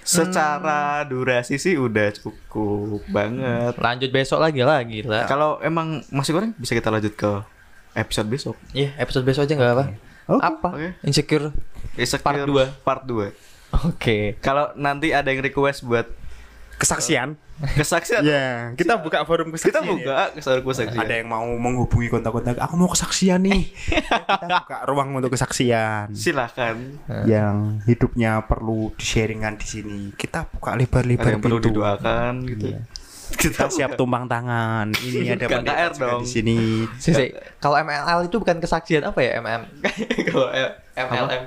Secara 0.00 1.04
durasi 1.06 1.58
sih 1.60 1.78
udah 1.78 2.10
cukup 2.16 3.02
banget. 3.10 3.78
Lanjut 3.78 4.10
besok 4.10 4.42
lagi 4.42 4.62
lah 4.62 4.82
gila. 4.82 5.26
Kalau 5.30 5.62
emang 5.62 6.02
masih 6.10 6.34
kurang 6.34 6.52
bisa 6.58 6.74
kita 6.74 6.90
lanjut 6.90 7.14
ke 7.14 7.30
episode 7.94 8.26
besok. 8.30 8.56
Iya, 8.74 8.94
episode 8.98 9.26
besok 9.26 9.46
aja 9.46 9.54
nggak 9.54 9.72
apa. 9.74 9.84
Oke. 10.30 10.42
Apa? 10.46 10.68
Oke. 10.74 10.90
Insecure. 11.02 11.50
Insecure 11.98 12.22
Part 12.26 12.42
dua. 12.46 12.64
Part 12.86 13.02
2. 13.06 13.90
Oke. 13.90 14.38
Kalau 14.42 14.74
nanti 14.78 15.10
ada 15.14 15.30
yang 15.30 15.42
request 15.42 15.86
buat 15.86 16.06
Kesaksian. 16.80 17.36
kesaksian, 17.76 18.24
Ya, 18.24 18.72
kita 18.72 18.96
buka 18.96 19.20
forum 19.22 19.52
kita 19.52 19.68
kesaksian. 19.78 19.84
buka 19.84 20.08
ya. 20.08 20.24
kesaksian 20.32 20.64
kesaksian. 20.64 20.96
Ada 20.96 21.14
yang 21.20 21.28
mau 21.28 21.44
menghubungi 21.44 22.08
kontak-kontak, 22.08 22.56
aku 22.56 22.74
mau 22.74 22.88
kesaksian 22.88 23.44
nih. 23.44 23.68
kita 24.32 24.56
buka 24.64 24.78
ruang 24.88 25.12
untuk 25.12 25.28
kesaksian. 25.30 26.08
Silahkan. 26.10 26.80
Yang 27.22 27.84
hidupnya 27.84 28.40
perlu 28.42 28.96
di-sharingkan 28.96 29.54
di 29.54 29.66
sini. 29.68 29.98
Kita 30.10 30.48
buka 30.48 30.72
lebar-lebar 30.72 31.28
yang 31.30 31.44
perlu 31.44 31.60
didoakan 31.60 32.32
gitu. 32.48 32.72
Iya. 32.72 32.80
Kita 33.30 33.68
siap 33.68 33.94
tumpang 33.94 34.26
tangan. 34.26 34.90
Ini 34.90 35.36
ada 35.36 35.46
KKR 35.46 35.92
dong. 35.94 36.24
di 36.24 36.26
sini. 36.26 36.58
Si, 36.96 37.12
si. 37.12 37.30
Kalau 37.60 37.78
MLL 37.78 38.26
itu 38.26 38.36
bukan 38.36 38.58
kesaksian 38.58 39.04
apa 39.04 39.20
ya 39.20 39.38
MM? 39.38 39.62
Kalau 40.32 40.48
L- 40.48 40.76
MLM. 40.96 41.42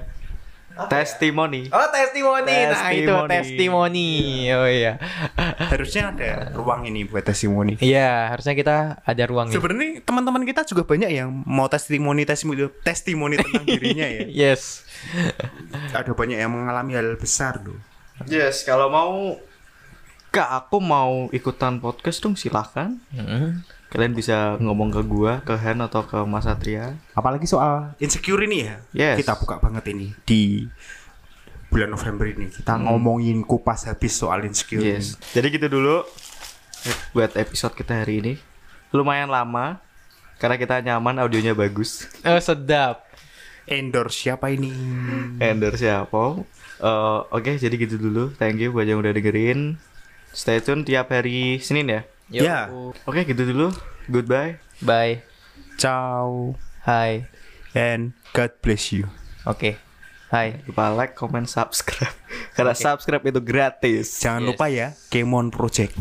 Apa 0.74 0.90
ya? 0.90 1.06
Testimoni. 1.06 1.70
Oh 1.70 1.88
testimoni, 1.88 2.50
nah 2.66 2.90
itu 2.90 3.06
Testimoni. 3.06 3.30
testimoni. 3.30 4.10
Oh 4.52 4.65
iya. 4.65 4.98
Harusnya 5.69 6.10
ada 6.10 6.32
ruang 6.52 6.82
ini 6.84 7.06
buat 7.06 7.21
testimoni. 7.21 7.78
Iya, 7.78 8.34
harusnya 8.34 8.54
kita 8.54 8.78
ada 9.00 9.24
ruang 9.30 9.50
nih. 9.50 9.56
Sebenarnya 9.56 9.90
teman-teman 10.02 10.42
kita 10.44 10.65
juga 10.65 10.82
banyak 10.84 11.10
yang 11.10 11.30
mau 11.46 11.69
testimoni 11.69 12.26
testimoni 12.26 12.74
testimoni 12.82 13.38
tentang 13.38 13.63
dirinya 13.63 14.08
ya. 14.08 14.21
Yes. 14.44 14.82
Ada 15.94 16.12
banyak 16.12 16.38
yang 16.38 16.50
mengalami 16.50 16.94
hal 16.94 17.15
besar 17.15 17.62
loh. 17.62 17.78
Yes, 18.26 18.65
kalau 18.65 18.90
mau 18.90 19.38
Kak, 20.30 20.50
aku 20.65 20.82
mau 20.82 21.30
ikutan 21.30 21.78
podcast 21.78 22.17
dong 22.17 22.34
silahkan 22.34 22.98
Mm. 23.13 23.62
Kalian 23.94 24.17
bisa 24.17 24.58
ngomong 24.58 24.89
ke 24.89 25.06
gua, 25.06 25.46
ke 25.46 25.54
Hen 25.54 25.77
atau 25.85 26.02
ke 26.02 26.17
Mas 26.25 26.50
Satria 26.50 26.98
Apalagi 27.13 27.46
soal 27.46 27.94
insecure 28.02 28.41
ini 28.41 28.65
ya. 28.65 28.75
Yes. 28.89 29.21
Kita 29.21 29.37
buka 29.37 29.62
banget 29.62 29.94
ini 29.94 30.17
di 30.25 30.65
bulan 31.69 31.94
November 31.94 32.25
ini. 32.25 32.50
Kita 32.50 32.81
ngomongin 32.81 33.46
kupas 33.46 33.85
habis 33.85 34.17
soal 34.17 34.50
insecure. 34.50 34.81
Yes. 34.81 35.21
Jadi 35.37 35.62
gitu 35.62 35.69
dulu 35.69 36.02
buat 37.13 37.37
episode 37.37 37.77
kita 37.77 38.02
hari 38.02 38.25
ini. 38.25 38.33
Lumayan 38.89 39.29
lama 39.29 39.77
karena 40.41 40.58
kita 40.58 40.81
nyaman, 40.81 41.21
audionya 41.21 41.54
bagus. 41.54 42.10
Oh, 42.25 42.41
sedap. 42.41 43.06
ini. 43.69 43.79
Endorse 43.79 44.17
siapa 44.17 44.52
ini? 44.52 44.73
Ender 45.39 45.77
siapa? 45.79 46.44
Eh, 46.83 47.19
Oke, 47.31 47.56
jadi 47.56 47.77
gitu 47.77 47.96
dulu. 47.96 48.33
Thank 48.35 48.60
you 48.60 48.75
buat 48.75 48.89
yang 48.89 49.00
udah 49.00 49.13
dengerin. 49.15 49.77
Stay 50.33 50.60
tune 50.60 50.83
tiap 50.83 51.13
hari 51.13 51.62
Senin 51.62 51.87
ya. 51.87 52.02
Yuk. 52.30 52.44
Ya. 52.44 52.69
Oke, 53.04 53.26
gitu 53.26 53.44
dulu. 53.44 53.74
Goodbye. 54.08 54.60
Bye. 54.80 55.24
Ciao 55.76 56.54
Hai. 56.86 57.26
and 57.74 58.13
God 58.32 58.54
bless 58.62 58.94
you. 58.94 59.10
Oke. 59.44 59.76
Hai. 60.30 60.62
Lupa 60.65 60.94
like, 60.94 61.13
comment, 61.13 61.50
subscribe. 61.50 62.13
Karena 62.58 62.74
subscribe 62.74 63.26
itu 63.26 63.42
gratis. 63.42 64.21
Jangan 64.21 64.42
Yes. 64.44 64.50
lupa 64.54 64.65
ya, 64.69 64.88
Kemon 65.10 65.50
Project. 65.50 65.98